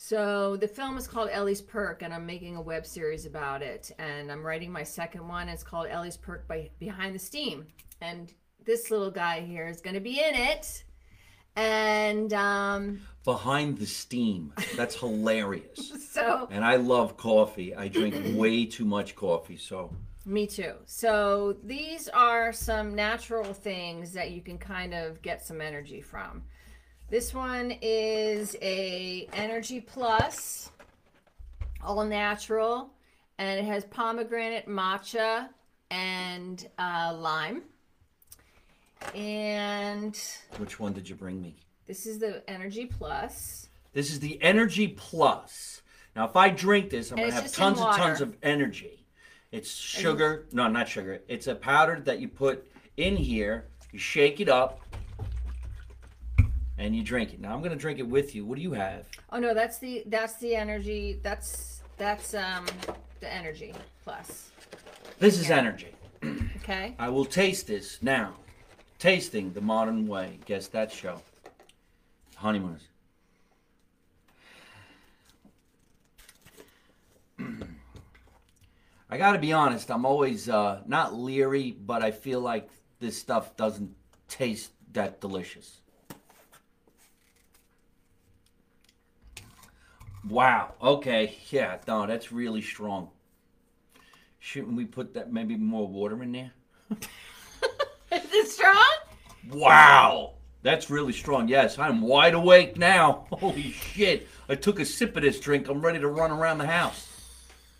[0.00, 3.90] So the film is called Ellie's Perk, and I'm making a web series about it.
[3.98, 5.48] And I'm writing my second one.
[5.48, 7.66] It's called Ellie's Perk by Behind the Steam.
[8.00, 8.32] And
[8.64, 10.84] this little guy here is going to be in it.
[11.56, 14.52] And um, Behind the steam.
[14.76, 15.92] That's hilarious.
[16.12, 17.74] so And I love coffee.
[17.74, 19.92] I drink way too much coffee, so
[20.24, 20.74] Me too.
[20.86, 26.44] So these are some natural things that you can kind of get some energy from.
[27.10, 30.70] This one is a Energy Plus,
[31.82, 32.90] all natural,
[33.38, 35.48] and it has pomegranate, matcha,
[35.90, 37.62] and uh, lime.
[39.14, 40.20] And
[40.58, 41.56] which one did you bring me?
[41.86, 43.70] this is the Energy Plus.
[43.94, 45.80] This is the Energy Plus.
[46.14, 48.04] Now, if I drink this, I'm And going to it's have just in tons and
[48.04, 49.06] tons of energy.
[49.50, 50.46] It's sugar.
[50.52, 51.22] No, not sugar.
[51.26, 53.68] It's a powder that you put in here.
[53.92, 54.82] You shake it up,
[56.78, 57.40] and you drink it.
[57.40, 58.44] Now, I'm going to drink it with you.
[58.44, 59.06] What do you have?
[59.32, 61.18] Oh no, that's the that's the Energy.
[61.22, 62.66] That's that's um
[63.20, 64.50] the Energy Plus.
[65.18, 65.88] This is energy.
[66.62, 66.94] Okay.
[66.98, 68.34] I will taste this now.
[68.98, 70.38] Tasting the modern way.
[70.44, 71.22] Guess that show.
[72.36, 72.82] Honeymooners.
[79.08, 79.90] I got to be honest.
[79.90, 82.68] I'm always uh, not leery, but I feel like
[83.00, 83.94] this stuff doesn't
[84.28, 85.80] taste that delicious.
[90.28, 90.74] Wow.
[90.82, 91.36] Okay.
[91.50, 91.78] Yeah.
[91.86, 93.10] No, that's really strong.
[94.40, 96.52] Shouldn't we put that maybe more water in there?
[96.90, 98.94] Is it strong?
[99.50, 101.48] Wow, that's really strong.
[101.48, 103.26] Yes, I'm wide awake now.
[103.32, 104.28] Holy shit!
[104.48, 105.68] I took a sip of this drink.
[105.68, 107.08] I'm ready to run around the house.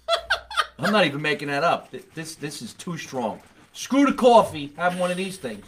[0.78, 1.90] I'm not even making that up.
[2.14, 3.40] This this is too strong.
[3.72, 4.72] Screw the coffee.
[4.76, 5.64] Have one of these things.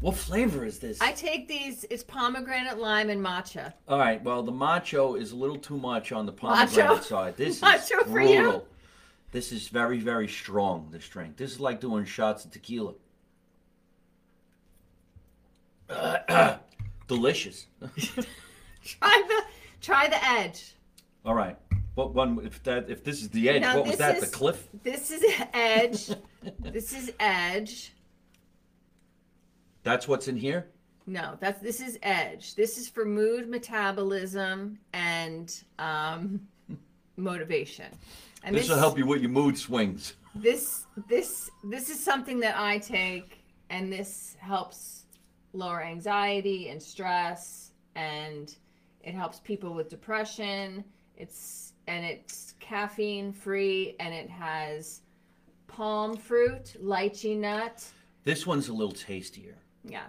[0.00, 1.00] What flavor is this?
[1.00, 1.84] I take these.
[1.90, 3.72] It's pomegranate, lime, and matcha.
[3.88, 4.22] All right.
[4.22, 7.00] Well, the macho is a little too much on the pomegranate Macho?
[7.02, 7.36] side.
[7.36, 8.40] This Macho is for you?
[8.42, 8.66] brutal.
[9.32, 10.88] This is very, very strong.
[10.92, 11.36] This drink.
[11.36, 12.94] This is like doing shots of tequila.
[17.08, 17.66] Delicious.
[18.84, 19.42] Try the
[19.80, 20.74] try the edge.
[21.24, 21.56] All right.
[21.96, 22.40] What one?
[22.44, 24.16] If that, if this is the edge, Now, what was this that?
[24.18, 24.68] is- The cliff?
[24.84, 26.10] This is edge.
[26.60, 27.92] this is edge.
[29.86, 30.66] That's what's in here.
[31.06, 32.56] No, that's this is edge.
[32.56, 36.40] This is for mood, metabolism, and um,
[37.16, 37.86] motivation.
[38.42, 40.14] And This will help you with your mood swings.
[40.34, 45.04] This this this is something that I take, and this helps
[45.52, 48.52] lower anxiety and stress, and
[49.02, 50.82] it helps people with depression.
[51.16, 55.02] It's and it's caffeine free, and it has
[55.68, 57.84] palm fruit, lychee nut.
[58.24, 59.58] This one's a little tastier.
[59.88, 60.04] Yeah.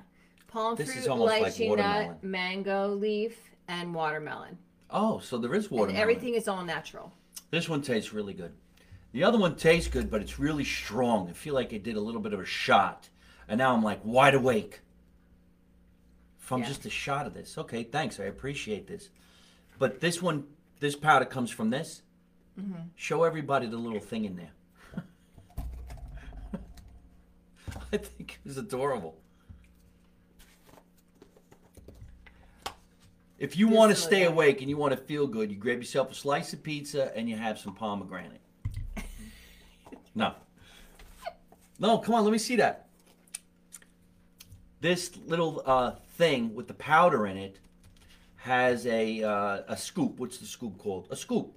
[0.47, 2.07] Palm This fruit, is almost like lychee watermelon.
[2.07, 3.37] nut, mango leaf,
[3.67, 4.57] and watermelon.
[4.89, 5.89] Oh, so there is water.
[5.89, 7.13] And everything is all natural.
[7.51, 8.53] This one tastes really good.
[9.11, 11.29] The other one tastes good, but it's really strong.
[11.29, 13.09] I feel like I did a little bit of a shot,
[13.47, 14.81] and now I'm like wide awake
[16.37, 16.67] from Yeah.
[16.67, 17.57] just a shot of this.
[17.57, 18.19] Okay, thanks.
[18.19, 19.09] I appreciate this.
[19.79, 20.45] But this one,
[20.79, 22.01] this powder comes from this.
[22.59, 22.79] Mm-hmm.
[22.95, 24.51] Show everybody the little thing in there.
[27.93, 29.17] I think it was adorable.
[33.39, 36.11] If you want to stay awake and you want to feel good, you grab yourself
[36.11, 38.41] a slice of pizza and you have some pomegranate.
[40.15, 40.33] No.
[41.79, 42.87] No, come on, let me see that.
[44.81, 47.59] This little uh, thing with the powder in it
[48.37, 50.19] has a uh, a scoop.
[50.19, 51.07] What's the scoop called?
[51.11, 51.55] A scoop.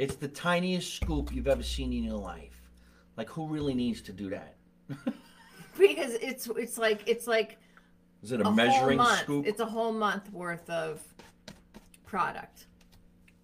[0.00, 2.60] It's the tiniest scoop you've ever seen in your life.
[3.16, 4.56] Like, who really needs to do that?
[5.76, 7.58] Because it's it's like it's like
[8.24, 9.20] Is it a, a measuring month.
[9.20, 9.46] scoop?
[9.46, 11.02] It's a whole month worth of
[12.06, 12.68] product.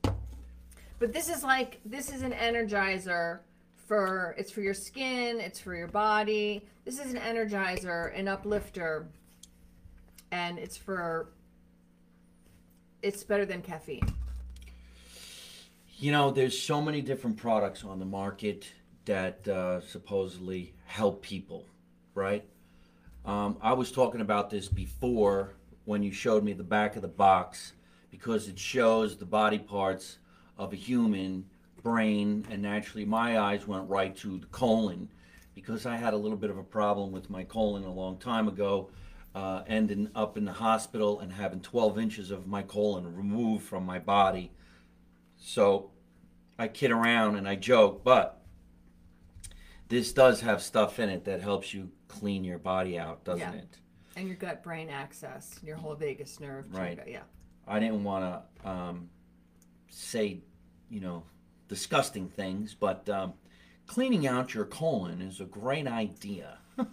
[0.03, 3.40] But this is like this is an energizer
[3.87, 6.64] for it's for your skin, it's for your body.
[6.87, 9.07] This is an energizer, an uplifter,
[10.33, 11.29] and it's for
[13.03, 14.14] it's better than caffeine.
[15.99, 18.73] You know, there's so many different products on the market
[19.05, 21.66] that uh, supposedly help people,
[22.14, 22.47] right?
[23.25, 25.55] Um, I was talking about this before
[25.85, 27.75] when you showed me the back of the box
[28.11, 30.19] because it shows the body parts
[30.59, 31.45] of a human
[31.83, 35.09] brain, and naturally my eyes went right to the colon
[35.55, 38.49] because I had a little bit of a problem with my colon a long time
[38.49, 38.91] ago,
[39.35, 43.85] uh, ending up in the hospital and having 12 inches of my colon removed from
[43.85, 44.51] my body.
[45.37, 45.91] So
[46.59, 48.39] I kid around and I joke, but
[49.90, 53.53] this does have stuff in it that helps you clean your body out, doesn't Yeah.
[53.61, 53.76] it?
[54.16, 56.72] And your gut brain axis, your whole vagus nerve.
[56.74, 56.98] Right.
[57.07, 57.22] Yeah.
[57.66, 59.11] I didn't want to um,
[59.88, 60.40] say,
[60.88, 61.24] you know,
[61.68, 63.35] disgusting things, but um,
[63.87, 66.59] cleaning out your colon is a great idea.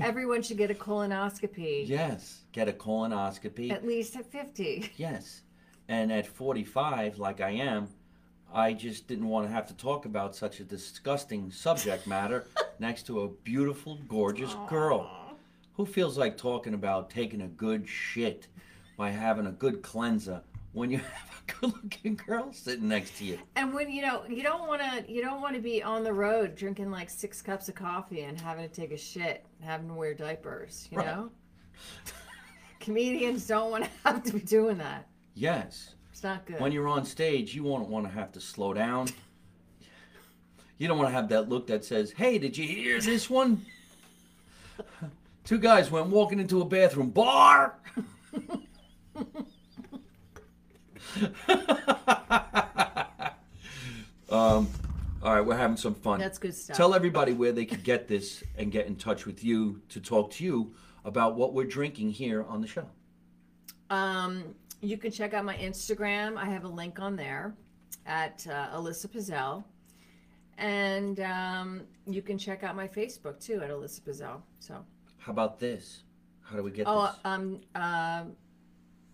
[0.00, 1.86] Everyone should get a colonoscopy.
[1.86, 3.70] Yes, get a colonoscopy.
[3.70, 4.92] At least at 50.
[4.96, 5.42] Yes.
[5.88, 7.88] And at 45, like I am,
[8.52, 12.46] I just didn't want to have to talk about such a disgusting subject matter
[12.78, 15.08] next to a beautiful, gorgeous girl.
[15.74, 18.48] Who feels like talking about taking a good shit
[18.96, 23.24] by having a good cleanser when you have a good looking girl sitting next to
[23.24, 23.38] you?
[23.56, 26.12] And when you know you don't want to, you don't want to be on the
[26.12, 29.94] road drinking like six cups of coffee and having to take a shit, having to
[29.94, 30.88] wear diapers.
[30.90, 31.06] You Right.
[31.06, 31.30] know,
[32.80, 35.06] comedians don't want to have to be doing that.
[35.34, 35.94] Yes.
[36.20, 36.60] It's not good.
[36.60, 39.08] When you're on stage, you won't want to have to slow down.
[40.76, 43.64] You don't want to have that look that says, Hey, did you hear this one?
[45.44, 47.78] Two guys went walking into a bathroom bar.
[54.28, 54.68] um,
[55.22, 56.20] all right, we're having some fun.
[56.20, 56.76] That's good stuff.
[56.76, 60.32] Tell everybody where they could get this and get in touch with you to talk
[60.32, 62.84] to you about what we're drinking here on the show.
[63.88, 66.36] Um, you can check out my Instagram.
[66.36, 67.54] I have a link on there
[68.06, 69.64] at uh, Elissa Piszel.
[70.58, 74.42] And um, you can check out my Facebook too at Elissa Piszel.
[74.58, 74.84] So,
[75.18, 76.04] How about this?
[76.42, 77.16] How do we get oh, this?
[77.24, 78.24] um, uh,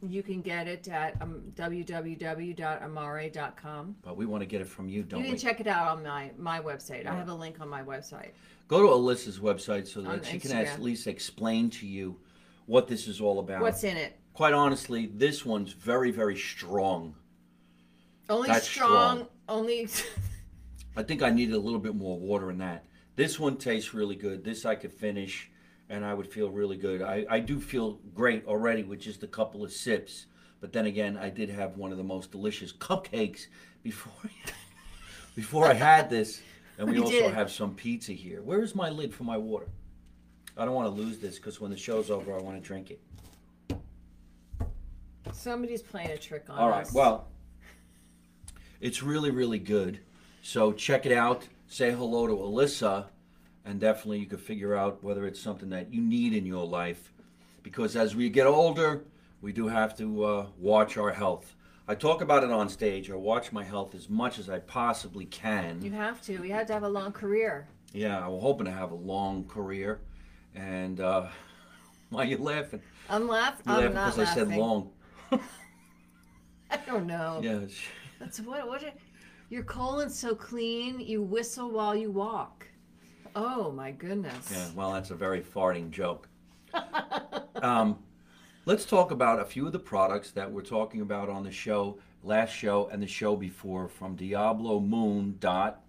[0.03, 2.57] You can get it at um, www.amare.com.
[4.03, 5.27] But we want to get it from you, don't we?
[5.27, 5.39] You can we?
[5.39, 7.07] check it out on my, my website.
[7.07, 8.31] I have a link on my website.
[8.69, 12.17] Go to Elissa's website so On that she can at least explain to you
[12.67, 13.61] what this is all about.
[13.63, 14.19] What's in it?
[14.37, 17.15] Quite honestly, this one's very, very strong.
[18.29, 19.29] Only That's strong, strong.
[19.49, 19.89] only.
[20.97, 22.85] I think I needed a little bit more water in that.
[23.15, 24.45] This one tastes really good.
[24.45, 25.51] This I could finish,
[25.89, 27.01] and I would feel really good.
[27.01, 30.27] I, I do feel great already with just a couple of sips.
[30.61, 33.47] But then again, I did have one of the most delicious cupcakes
[33.83, 34.31] before
[35.35, 36.43] before I had this,
[36.77, 37.33] and we You also did.
[37.33, 38.43] have some pizza here.
[38.43, 39.69] Where is my lid for my water?
[40.59, 42.91] I don't want to lose this because when the show's over, I want to drink
[42.91, 43.01] it.
[45.37, 46.61] Somebody's playing a trick on us.
[46.61, 46.87] All right.
[46.93, 47.29] Well,
[48.81, 50.01] it's really, really good.
[50.43, 51.47] So check it out.
[51.69, 53.11] Say hello to Elissa,
[53.65, 57.13] and definitely you can figure out whether it's something that you need in your life.
[57.63, 59.05] Because as we get older,
[59.41, 61.55] we do have to uh, watch our health.
[61.89, 63.11] I talk about it on stage.
[63.11, 65.83] I watch my health as much as I possibly can.
[65.83, 66.33] you have to.
[66.33, 67.69] You have to have a long career.
[67.93, 70.01] Yeah, I'm hoping to have a long career.
[70.55, 71.29] And uh,
[72.11, 72.81] why are you laughing?
[73.09, 73.63] I'm laughing.
[73.67, 74.51] You're I'm laughing not because I laughing.
[74.51, 74.91] said long.
[76.71, 77.41] I don't know.
[77.43, 77.61] Yeah.
[78.19, 78.67] That's what.
[78.67, 78.83] What?
[79.49, 81.01] Your colon's so clean.
[81.01, 82.67] You whistle while you walk.
[83.35, 84.51] Oh my goodness.
[84.51, 86.29] Yeah, well, that's a very farting joke.
[87.57, 87.99] um,
[88.65, 91.99] let's talk about a few of the products that we're talking about on the show,
[92.23, 95.37] last show, and the show before from Diablo Moon.
[95.39, 95.83] Dot.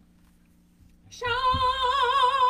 [1.10, 1.30] Sean!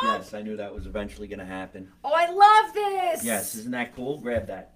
[0.02, 1.88] Yes, I knew that was eventually going to happen.
[2.04, 3.24] Oh, I love this.
[3.24, 4.18] Yes, isn't that cool?
[4.18, 4.74] Grab that.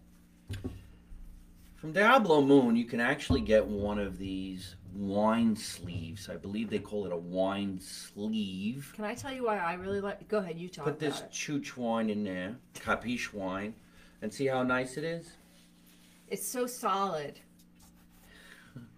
[1.82, 6.28] From Diablo Moon, you can actually get one of these wine sleeves.
[6.28, 8.92] I believe they call it a wine sleeve.
[8.94, 10.28] Can I tell you why I really like?
[10.28, 10.56] Go ahead.
[10.60, 11.34] You talk Put this about it.
[11.34, 13.74] chooch wine in there, capiche wine,
[14.22, 15.32] and see how nice it is?
[16.28, 17.40] It's so solid.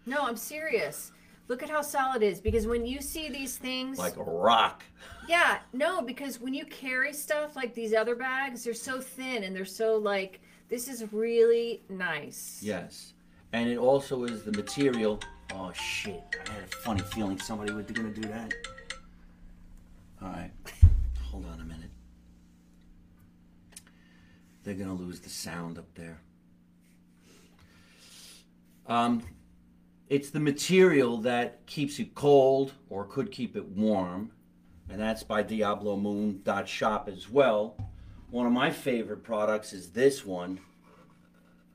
[0.04, 1.10] No, I'm serious.
[1.48, 4.82] Look at how solid it is because when you see these things, Like a rock.
[5.26, 9.56] yeah, no, because when you carry stuff like these other bags, they're so thin and
[9.56, 10.42] they're so like
[10.74, 12.58] this is really nice.
[12.60, 13.12] Yes.
[13.52, 15.20] And it also is the material.
[15.52, 16.20] Oh shit!
[16.48, 18.52] I had a funny feeling somebody was gonna do that.
[20.20, 20.50] All right,
[21.30, 21.90] hold on a minute.
[24.64, 26.20] They're gonna lose the sound up there.
[28.88, 29.22] Um,
[30.08, 34.32] it's the material that keeps you cold or could keep it warm,
[34.90, 37.76] and that's by Diablo Moon Shop as well.
[38.34, 40.58] One of my favorite products is this one.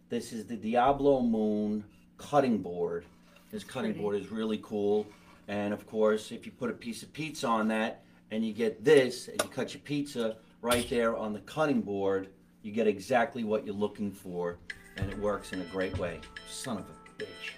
[0.09, 1.85] This is the Diablo Moon
[2.17, 3.05] cutting board.
[3.49, 4.01] This cutting Pretty.
[4.01, 5.07] board is really cool.
[5.47, 8.83] And of course, if you put a piece of pizza on that and you get
[8.83, 12.27] this and you cut your pizza right there on the cutting board,
[12.61, 14.57] you get exactly what you're looking for.
[14.97, 16.19] And it works in a great way.
[16.49, 17.53] Son of a bitch.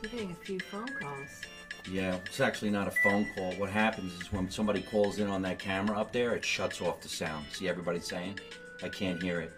[0.00, 1.42] You're getting a few phone calls.
[1.90, 3.52] Yeah, it's actually not a phone call.
[3.54, 7.00] What happens is when somebody calls in on that camera up there, it shuts off
[7.00, 7.46] the sound.
[7.52, 8.38] See everybody saying?
[8.82, 9.52] I can't hear it.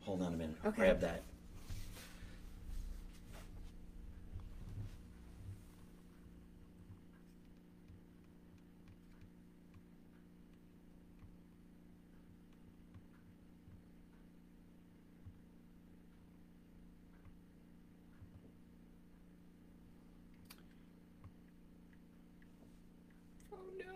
[0.00, 0.56] Hold on a minute.
[0.64, 0.76] Okay.
[0.76, 1.22] Grab that.
[23.52, 23.86] Oh no.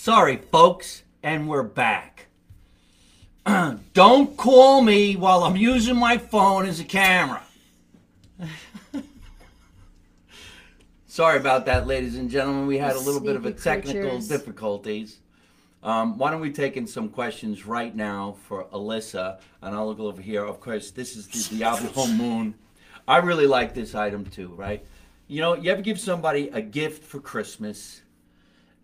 [0.00, 2.26] Sorry, folks, and we're back.
[3.94, 7.42] Don't call me while I'm using my phone as a camera.
[11.08, 12.68] Sorry about that, ladies and gentlemen.
[12.68, 14.28] We had a little bit of a technical creatures.
[14.28, 15.18] difficulties.
[15.82, 19.40] Um, why don't we take in some questions right now for Elissa?
[19.62, 20.44] And I'll look over here.
[20.44, 22.54] Of course, this is the Diablo Moon.
[23.08, 24.86] I really like this item too, right?
[25.26, 28.02] You know, you ever give somebody a gift for Christmas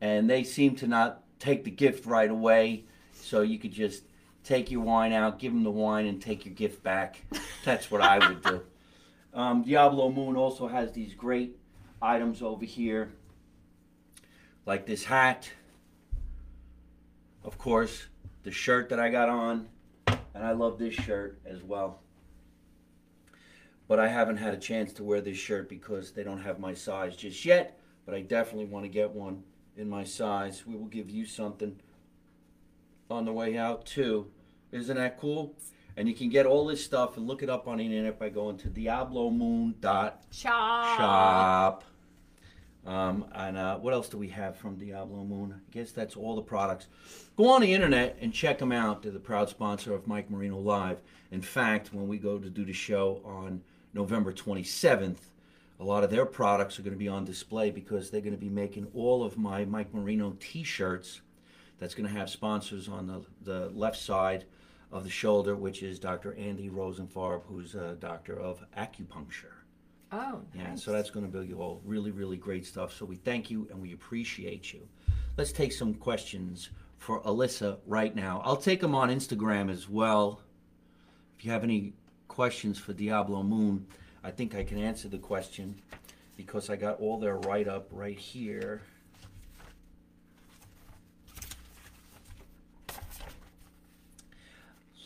[0.00, 4.04] and they seem to not take the gift right away, so you could just
[4.44, 7.22] take your wine out, give them the wine, and take your gift back.
[7.64, 8.62] That's what I would do.
[9.34, 11.56] Um, Diablo Moon also has these great
[12.00, 13.10] items over here,
[14.64, 15.50] like this hat,
[17.42, 18.06] of course,
[18.44, 19.68] the shirt that I got on,
[20.06, 21.98] and I love this shirt as well.
[23.88, 26.72] But I haven't had a chance to wear this shirt because they don't have my
[26.72, 29.42] size just yet, but I definitely want to get one
[29.76, 30.66] in my size.
[30.66, 31.80] We will give you something
[33.10, 34.30] on the way out too.
[34.72, 35.54] Isn't that cool?
[35.96, 38.28] And you can get all this stuff and look it up on the internet by
[38.28, 40.24] going to diablomoon.shop.
[40.32, 41.84] Chop.
[42.86, 45.54] Um, and uh, what else do we have from Diablo Moon?
[45.54, 46.88] I guess that's all the products.
[47.36, 49.02] Go on the internet and check them out.
[49.02, 51.00] They're the proud sponsor of Mike Marino Live.
[51.30, 53.62] In fact, when we go to do the show on
[53.94, 55.16] November 27th,
[55.84, 58.38] a lot of their products are going to be on display because they're going to
[58.38, 61.20] be making all of my Mike Marino t-shirts.
[61.78, 64.46] That's going to have sponsors on the, the left side
[64.90, 66.34] of the shoulder, which is Dr.
[66.36, 69.52] Andy Rosenfarb, who's a doctor of acupuncture.
[70.10, 72.94] Oh, Yeah, so that's going to be all really, really great stuff.
[72.94, 74.88] So we thank you and we appreciate you.
[75.36, 78.40] Let's take some questions for Elissa right now.
[78.42, 80.40] I'll take them on Instagram as well.
[81.38, 81.92] If you have any
[82.28, 83.86] questions for Diablo Moon,
[84.24, 85.82] I think I can answer the question
[86.36, 88.80] because I got all their write up right here.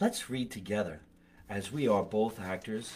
[0.01, 1.01] Let's read together,
[1.51, 2.95] as we are both actors.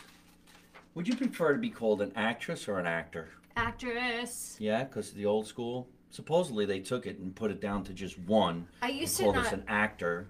[0.94, 3.30] Would you prefer to be called an actress or an actor?
[3.56, 4.56] actress.
[4.58, 5.88] Yeah, because the old school.
[6.10, 8.68] Supposedly they took it and put it down to just one.
[8.82, 9.54] I used to called us not.
[9.54, 10.28] an actor.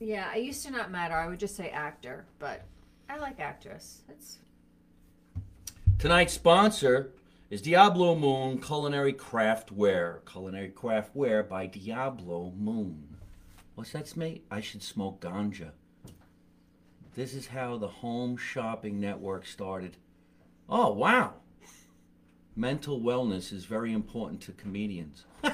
[0.00, 1.14] Yeah, I used to not matter.
[1.14, 2.64] I would just say actor, but
[3.08, 4.02] I like actress.
[4.08, 4.38] It's
[6.02, 7.12] Tonight's sponsor
[7.48, 10.18] is Diablo Moon Culinary Craftware.
[10.28, 13.18] Culinary Craftware by Diablo Moon.
[13.76, 14.44] What's that, mate?
[14.50, 15.70] I should smoke ganja.
[17.14, 19.96] This is how the home shopping network started.
[20.68, 21.34] Oh, wow.
[22.56, 25.24] Mental wellness is very important to comedians.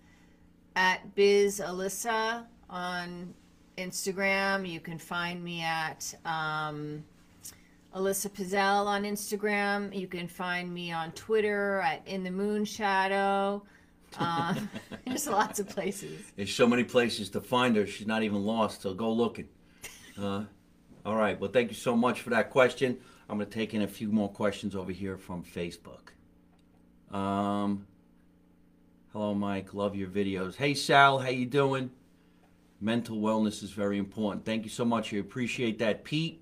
[0.77, 3.35] at Biz Elissa on
[3.77, 4.69] Instagram.
[4.69, 7.05] You can find me at um,
[7.95, 9.97] Elissa Piszel on Instagram.
[9.97, 13.63] You can find me on Twitter at In the Moon Shadow.
[14.19, 14.55] Uh,
[15.07, 16.33] there's lots of places.
[16.37, 17.87] There's so many places to find her.
[17.87, 19.49] She's not even lost, so go looking.
[20.17, 20.45] Uh,
[21.05, 21.41] all right.
[21.41, 22.97] Well, thank you so much for that question.
[23.29, 26.13] I'm going to take in a few more questions over here from Facebook.
[27.13, 27.85] Um,
[29.13, 29.75] hello, Mike.
[29.75, 30.55] Love your videos.
[30.55, 31.19] Hey, Sal.
[31.19, 31.91] How you doing?
[32.81, 34.45] Mental wellness is very important.
[34.45, 35.13] Thank you so much.
[35.15, 36.41] I appreciate that, Pete.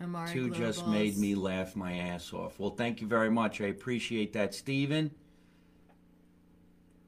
[0.00, 2.58] Amari Two just made me laugh my ass off.
[2.58, 3.60] Well, thank you very much.
[3.60, 4.54] I appreciate that.
[4.54, 5.10] Steven,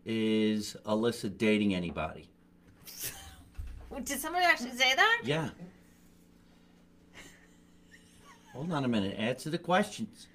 [0.05, 2.29] is Elissa dating anybody?
[4.05, 5.23] Did somebody actually say that?
[5.25, 5.51] Yeah.
[8.53, 9.17] Hold on a minute.
[9.19, 10.29] Answer the questions.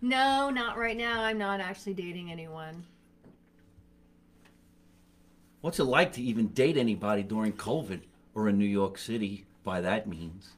[0.00, 1.22] No, not right now.
[1.22, 2.84] I'm not actually dating anyone.
[5.60, 8.00] What's it like to even date anybody during COVID
[8.34, 10.50] or in New York City by that means?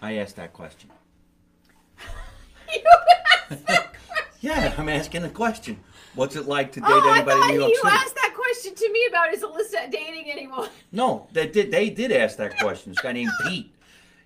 [0.00, 0.90] I asked that question.
[2.74, 2.82] You
[3.50, 4.24] asked that question?
[4.40, 5.78] Yeah, I'm asking a question.
[6.14, 7.88] What's it like to oh, date oh, anybody in New York you City?
[7.88, 10.68] You asked that question to me about is Elissa dating anyone?
[10.92, 11.72] No, they did.
[11.72, 12.92] They did ask that question.
[12.92, 13.74] This guy named Pete.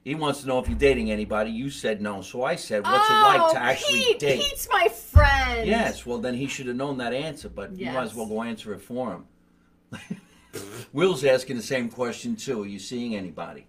[0.05, 1.51] He wants to know if you're dating anybody.
[1.51, 4.41] You said no, so I said, "What's oh, it like oh, to actually Pete, date?"
[4.41, 4.89] Pete's my
[5.19, 5.66] friend.
[5.66, 6.07] Yes.
[6.07, 8.73] Well, then he should have known that answer, but you might as well go answer
[8.75, 10.21] it for him.
[10.93, 12.62] Will's asking the same question too.
[12.62, 13.66] Are you seeing anybody?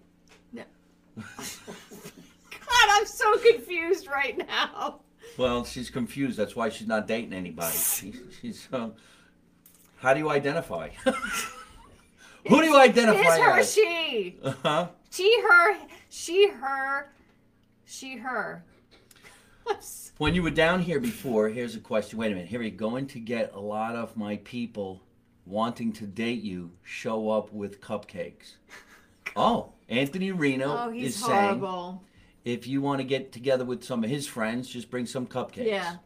[0.52, 0.62] No.
[1.16, 5.00] God, I'm so confused right now.
[5.36, 6.38] Well, she's confused.
[6.38, 7.76] That's why she's not dating anybody.
[7.76, 8.68] She, she's.
[8.72, 8.94] Um,
[9.98, 10.90] how do you identify?
[12.48, 13.72] Who do you identify It's her, as?
[13.72, 14.36] she.
[14.42, 14.88] Uh huh?
[15.10, 15.76] She, her,
[16.08, 17.12] she, her,
[17.84, 18.64] she, her.
[20.18, 22.18] When you were down here before, here's a question.
[22.18, 22.48] Wait a minute.
[22.50, 25.02] Here, you're going to get a lot of my people
[25.46, 28.56] wanting to date you show up with cupcakes.
[29.36, 31.62] Oh, Anthony Reno Oh, he's is saying
[32.44, 35.66] if you want to get together with some of his friends, just bring some cupcakes.
[35.66, 35.96] Yeah.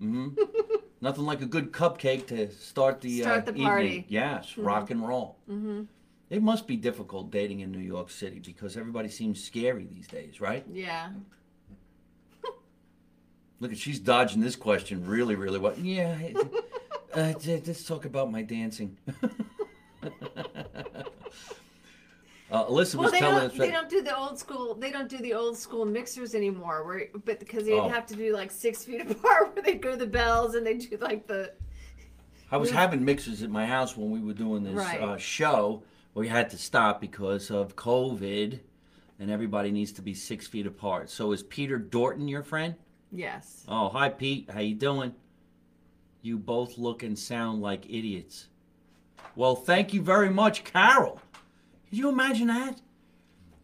[0.00, 0.40] Mm-hmm.
[1.00, 3.66] Nothing like a good cupcake to start the Start uh, the evening.
[3.66, 4.04] party.
[4.08, 5.38] Yes, rock and roll.
[5.50, 5.82] Mm-hmm.
[6.30, 10.40] It must be difficult dating in New York City because everybody seems scary these days,
[10.40, 10.64] right?
[10.72, 11.10] Yeah.
[13.62, 15.72] Look at she's dodging this question really, really well.
[15.78, 16.18] Yeah,
[17.14, 18.98] uh, let's talk about my dancing.
[22.50, 23.52] uh, Elissa Well, was they telling don't.
[23.52, 24.74] us They don't do the old school.
[24.74, 26.82] They don't do the old school mixers anymore.
[26.84, 27.88] Where, but because they'd Oh.
[27.88, 30.78] have to do like six feet apart, where they go to the bells and they
[30.78, 31.52] do like the.
[32.50, 35.00] I was having mixers at my house when we were doing this Right.
[35.00, 35.84] uh, show.
[36.14, 38.58] We had to stop because of COVID,
[39.20, 41.10] and everybody needs to be six feet apart.
[41.10, 42.74] So is Peter Dorton your friend?
[43.12, 43.64] Yes.
[43.68, 44.48] Oh, hi Pete.
[44.50, 45.14] How you doing?
[46.22, 48.48] You both look and sound like idiots.
[49.36, 51.20] Well, thank you very much, Carol.
[51.88, 52.80] Could you imagine that?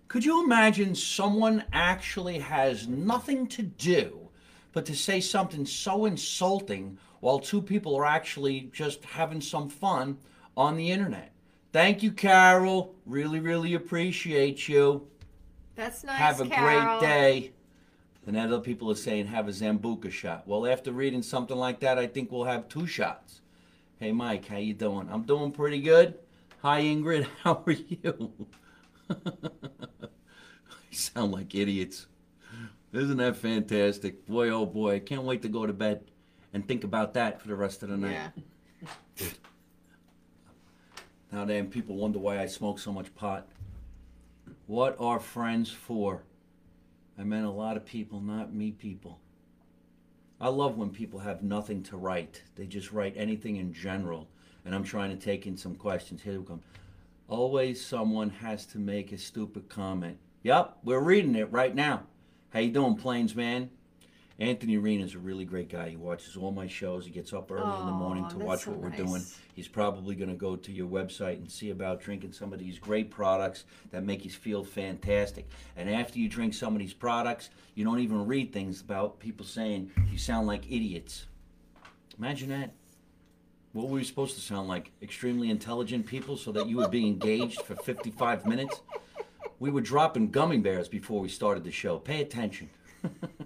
[0.08, 4.28] Could you imagine someone actually has nothing to do
[4.72, 10.18] but to say something so insulting while two people are actually just having some fun
[10.56, 11.32] on the internet?
[11.72, 12.94] Thank you, Carol.
[13.06, 15.06] Really, really appreciate you.
[15.74, 16.18] That's nice.
[16.18, 16.98] Have a Carol.
[16.98, 17.52] great day.
[18.28, 20.46] And other people are saying have a Sambuca shot.
[20.46, 23.40] Well, after reading something like that, I think we'll have two shots.
[23.98, 25.08] Hey, Mike, how you doing?
[25.10, 26.18] I'm doing pretty good.
[26.60, 27.26] Hi, Ingrid.
[27.42, 28.46] How are you?
[29.08, 29.18] you
[30.90, 32.06] sound like idiots.
[32.92, 34.26] Isn't that fantastic?
[34.26, 36.04] Boy, oh boy, I can't wait to go to bed
[36.52, 38.32] and think about that for the rest of the night.
[39.18, 39.26] Yeah.
[41.30, 43.46] Now then, people wonder why I smoke so much pot.
[44.66, 46.22] What are friends for?
[47.18, 49.18] I meant a lot of people, not me people.
[50.40, 52.42] I love when people have nothing to write.
[52.54, 54.28] They just write anything in general.
[54.64, 56.22] And I'm trying to take in some questions.
[56.22, 56.62] Here we come.
[57.26, 60.18] Always someone has to make a stupid comment.
[60.44, 62.04] Yep, we're reading it right now.
[62.50, 63.70] How you doing, Plains man?
[64.40, 65.88] Anthony Rena is a really great guy.
[65.88, 67.04] He watches all my shows.
[67.04, 69.24] He gets up early in the morning to watch so what we're doing.
[69.54, 72.78] He's probably going to go to your website and see about drinking some of these
[72.78, 75.48] great products that make you feel fantastic.
[75.76, 79.44] And after you drink some of these products, you don't even read things about people
[79.44, 81.26] saying you sound like idiots.
[82.16, 82.74] Imagine that.
[83.72, 84.92] What were we supposed to sound like?
[85.02, 88.82] Extremely intelligent people so that you would be engaged for 55 minutes?
[89.58, 91.98] We were dropping gummy bears before we started the show.
[91.98, 92.70] Pay attention.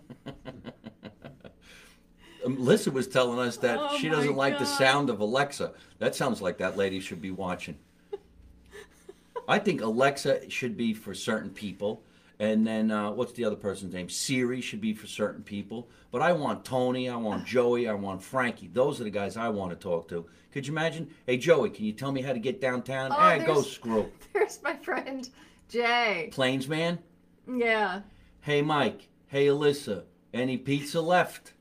[2.45, 5.73] Elissa was telling us that Oh she doesn't like the sound of Alexa.
[5.99, 7.79] That sounds like that lady should be watching.
[9.49, 12.03] I think Alexa should be for certain people.
[12.39, 14.09] And then, uh, what's the other person's name?
[14.09, 15.89] Siri should be for certain people.
[16.11, 18.69] But I want Tony, I want Joey, I want Frankie.
[18.73, 20.27] Those are the guys I want to talk to.
[20.53, 21.09] Could you imagine?
[21.27, 23.13] Hey, Joey, can you tell me how to get downtown?
[23.13, 24.11] Oh, ah, go screw.
[24.33, 25.29] There's my friend
[25.69, 26.29] Jay.
[26.33, 26.99] Plains man?
[27.47, 28.01] Yeah.
[28.41, 29.09] Hey, Mike.
[29.29, 30.05] Hey, Elissa.
[30.35, 31.53] Any pizza left?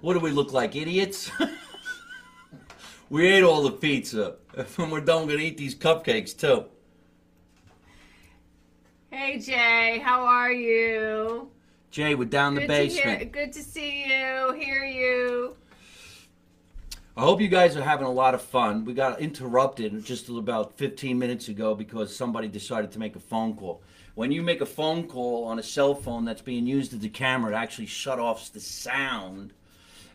[0.00, 1.30] What do we look like, idiots?
[3.10, 4.36] we ate all the pizza.
[4.76, 6.64] When we're done, we're going to eat these cupcakes, too.
[9.10, 11.50] Hey Jay, how are you?
[11.90, 13.04] Jay, we're down the Good to hear.
[13.04, 13.32] basement.
[13.32, 14.52] Good to see you.
[14.52, 15.56] Hear you.
[17.16, 18.84] I hope you guys are having a lot of fun.
[18.84, 23.56] We got interrupted just about 15 minutes ago because somebody decided to make a phone
[23.56, 23.82] call.
[24.16, 27.08] When you make a phone call on a cell phone that's being used as a
[27.08, 29.54] camera, it actually shut off the sound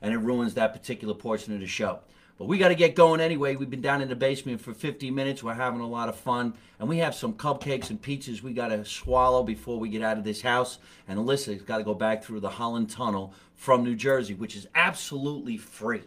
[0.02, 2.00] and it ruins that particular portion of the show.
[2.38, 3.56] But we got to get going anyway.
[3.56, 5.44] We've been down in the basement for 50 minutes.
[5.44, 6.56] We're having a lot of fun.
[6.80, 10.18] And we have some cupcakes and pizzas we got to swallow before we get out
[10.18, 10.80] of this house.
[11.08, 14.68] And Elissa's got to go back through the Holland Tunnel from New Jersey, which is
[14.74, 16.02] absolutely free.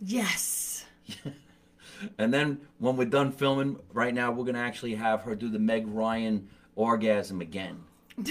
[0.00, 0.84] Yes.
[2.18, 5.58] And then when we're done filming, right now we're gonna actually have her do the
[5.58, 7.82] Meg Ryan orgasm again.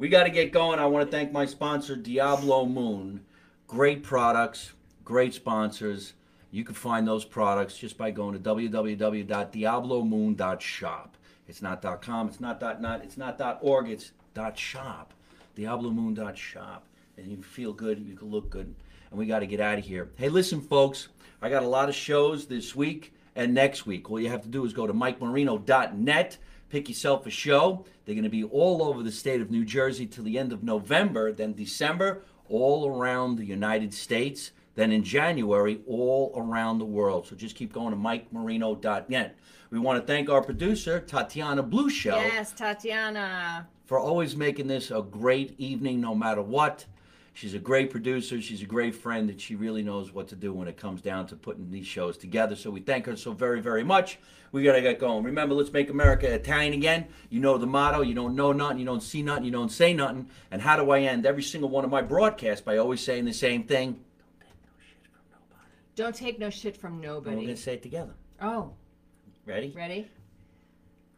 [0.00, 0.80] we got to get going.
[0.80, 3.20] I want to thank my sponsor, Diablo Moon.
[3.68, 4.72] Great products,
[5.04, 6.14] great sponsors.
[6.50, 11.16] You can find those products just by going to www.diablomoon.shop.
[11.46, 14.12] It's not .com, it's not .net, it's not .org, it's
[14.56, 15.12] .shop.
[15.56, 16.86] DiabloMoon.shop.
[17.18, 18.74] And you feel good, you can look good.
[19.10, 20.08] And we got to get out of here.
[20.16, 21.08] Hey, listen, folks,
[21.42, 24.10] I got a lot of shows this week and next week.
[24.10, 26.38] All you have to do is go to MikeMarino.net.
[26.70, 27.84] Pick yourself a show.
[28.04, 30.62] They're going to be all over the state of New Jersey till the end of
[30.62, 31.32] November.
[31.32, 34.52] Then December, all around the United States.
[34.76, 37.26] Then in January, all around the world.
[37.26, 39.36] So just keep going to MikeMarino.net.
[39.70, 43.68] We want to thank our producer, Tatiana Blue Shell, Yes, Tatiana.
[43.86, 46.86] for always making this a great evening no matter what.
[47.32, 48.40] She's a great producer.
[48.40, 51.26] She's a great friend, and she really knows what to do when it comes down
[51.28, 52.56] to putting these shows together.
[52.56, 54.18] So we thank her so very, very much.
[54.52, 55.24] We got to get going.
[55.24, 57.06] Remember, let's make America Italian again.
[57.28, 59.94] You know the motto you don't know nothing, you don't see nothing, you don't say
[59.94, 60.28] nothing.
[60.50, 63.32] And how do I end every single one of my broadcasts by always saying the
[63.32, 64.00] same thing?
[65.94, 67.30] Don't take no shit from nobody.
[67.30, 68.14] And we're going to say it together.
[68.42, 68.72] Oh,
[69.46, 69.72] Ready?
[69.76, 70.10] ready?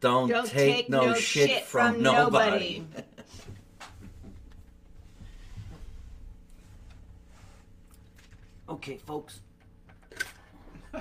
[0.00, 2.80] Don't, Don't take, take no, no shit, shit from, from nobody.
[2.80, 3.06] nobody.
[8.72, 9.40] okay, folks.
[10.94, 11.00] Yeah,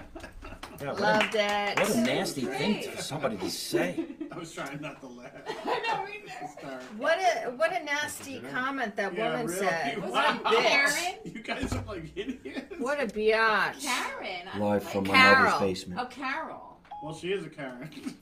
[0.77, 1.79] what a- Loved it.
[1.79, 4.05] What a nasty thing for somebody to say.
[4.31, 5.31] I was trying not to laugh.
[5.65, 6.49] I know, we know.
[6.57, 6.81] Start.
[6.97, 9.59] What a what a nasty comment that Yeah, woman really.
[9.59, 10.01] said.
[10.01, 10.67] Was What a that bitch.
[10.67, 11.19] Karen?
[11.35, 12.75] You guys are like idiots.
[12.79, 13.81] What a biatch.
[13.83, 14.47] Karen.
[14.53, 15.43] I Live like- from my Carol.
[15.43, 16.01] mother's basement.
[16.01, 16.67] Oh, Carol.
[17.03, 17.89] Well, she is a Karen.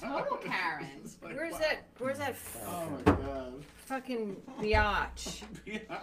[0.00, 0.86] Total Karen.
[1.02, 1.58] It's like, Where's wow.
[1.60, 1.76] that?
[1.98, 3.64] Where's that f- Oh my god.
[3.86, 5.42] fucking biatch?
[5.66, 5.78] Yeah.
[5.90, 5.96] Oh,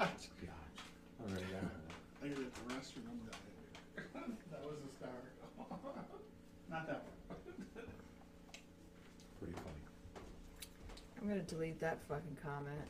[1.27, 1.37] I
[2.29, 3.17] gotta get the restroom.
[4.51, 5.21] that was hysterical.
[6.69, 7.37] Not that one.
[9.39, 9.81] Pretty funny.
[11.21, 12.87] I'm gonna delete that fucking comment.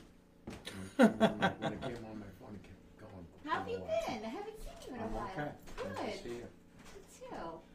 [0.97, 3.25] When it came on- when it came on my phone, it kept going.
[3.45, 4.07] How have you for a while.
[4.07, 4.25] been?
[4.25, 5.29] I haven't seen you in a I'm while.
[5.32, 5.51] okay.
[5.77, 6.23] Nice to Good.
[6.23, 6.36] see you.
[6.36, 7.70] You too.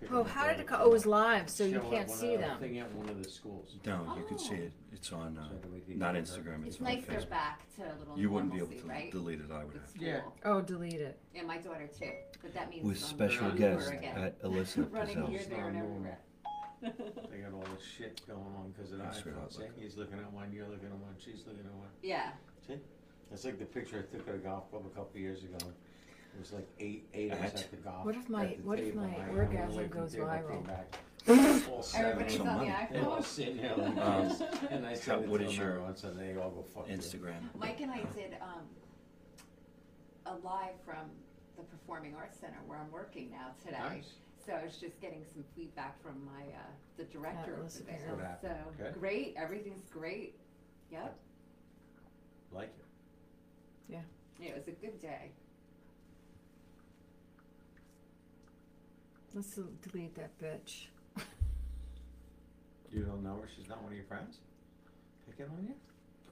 [0.00, 0.76] Had to pick Oh, how did it go?
[0.76, 2.60] from Oh, it was live, so you can't one see of- them.
[2.60, 3.76] Thing at one of the schools.
[3.84, 4.36] No, you can Oh.
[4.38, 4.72] see it.
[4.92, 7.04] It's on, uh, So that we can not get her- Instagram, it's It's on nice
[7.06, 7.30] they're Facebook.
[7.30, 9.12] back to a little You wouldn't be able normalcy, to right?
[9.12, 9.90] delete it, I would With have.
[9.90, 10.06] school.
[10.06, 10.22] Yeah.
[10.44, 11.18] Oh, delete it.
[11.34, 12.12] And my daughter too.
[12.42, 14.18] But that means With I'm special running guest her again.
[14.18, 15.28] at Alyssa running Pizzelle.
[15.28, 16.18] here, there, and everywhere.
[16.80, 19.58] They got all this shit going on because of the That's what I iPhone.
[19.58, 19.72] look.
[19.76, 21.88] See, he's looking at one, you're looking at one, she's looking at one.
[22.02, 22.32] Yeah.
[22.66, 22.78] See?
[23.30, 25.58] That's like the picture I took at a golf club a couple of years ago.
[26.38, 27.60] It was like eight, eight of us At?
[27.62, 28.04] at the golf.
[28.06, 29.00] What if my- at the what if table.
[29.02, 30.50] my I- I went orgasm away from goes the table, viral?
[30.52, 30.98] came back.
[31.68, 32.86] All seven Everybody's some on the money.
[32.92, 33.24] They're all iPhone.
[33.24, 34.42] sitting there like Um, this.
[34.70, 36.62] And I said it what to is them your every once and they all go
[36.62, 36.94] fuck you.
[36.96, 37.34] Instagram.
[37.58, 38.62] Mike and I did um,
[40.26, 41.10] a live from
[41.56, 43.78] the Performing Arts Center where I'm working now today.
[43.78, 44.10] Nice.
[44.46, 46.60] So I was just getting some feedback from my uh,
[46.96, 47.94] the director That over was there.
[48.14, 48.78] What So happened?
[48.78, 48.94] Good?
[49.00, 50.36] great, everything's great.
[50.92, 51.18] Yep.
[52.52, 52.84] Like it.
[54.40, 55.32] Yeah, it was a good day.
[59.34, 60.86] Let's del- delete that bitch.
[62.90, 63.48] You don't know her?
[63.54, 64.38] She's not one of your friends?
[65.28, 65.74] Picking on you?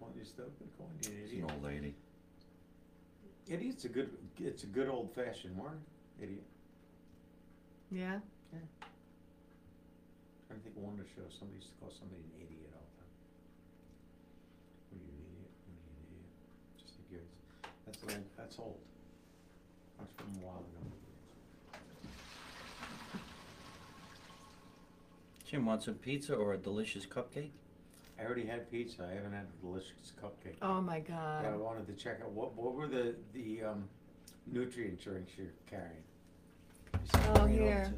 [0.00, 0.66] Calling you stupid?
[0.78, 1.28] Calling you an idiot.
[1.28, 1.52] She's an idiot?
[1.52, 1.94] old lady.
[3.46, 4.08] Idiot's a good,
[4.40, 5.76] it's a good old fashioned word.
[6.18, 6.42] Idiot.
[7.92, 8.20] Yeah.
[10.48, 12.72] trying to think of one of the shows, somebody used to call somebody an idiot
[12.72, 13.12] all the time.
[14.88, 15.52] What are you, an idiot?
[15.60, 16.32] What are you, an idiot?
[16.80, 17.28] Just like yours.
[17.84, 18.80] That's old, that's old.
[20.00, 20.95] That's from a while ago.
[25.48, 27.50] Jim, want some pizza or a delicious cupcake?
[28.18, 30.56] I already had pizza, I haven't had a delicious cupcake.
[30.62, 31.60] Oh my But I god.
[31.60, 33.84] wanted to check out, what, what were the, the, um,
[34.50, 35.92] nutrient drinks you're carrying?
[37.36, 37.94] Oh, me over here.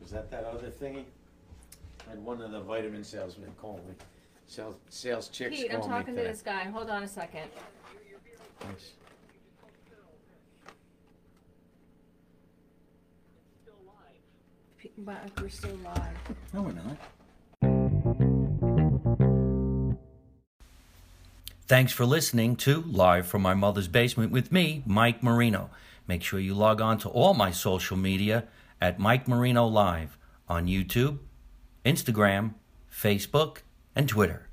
[0.00, 1.04] Was that that other thingy?
[2.06, 3.94] I had one of the vitamin salesmen call me,
[4.46, 6.32] sales, sales chicks Pete, I'm call me talking to today.
[6.32, 6.64] this guy.
[6.64, 7.48] Hold on a second.
[8.64, 8.92] Nice.
[14.82, 16.16] Pete, but we're still live.
[16.52, 16.96] No, we're not.
[21.68, 25.70] Thanks for listening to Live from My Mother's Basement with me, Mike Marino.
[26.08, 28.48] Make sure you log on to all my social media
[28.80, 30.18] at Mike Marino Live
[30.48, 31.18] on YouTube,
[31.84, 32.54] Instagram,
[32.92, 33.58] Facebook,
[33.94, 34.48] and Twitter.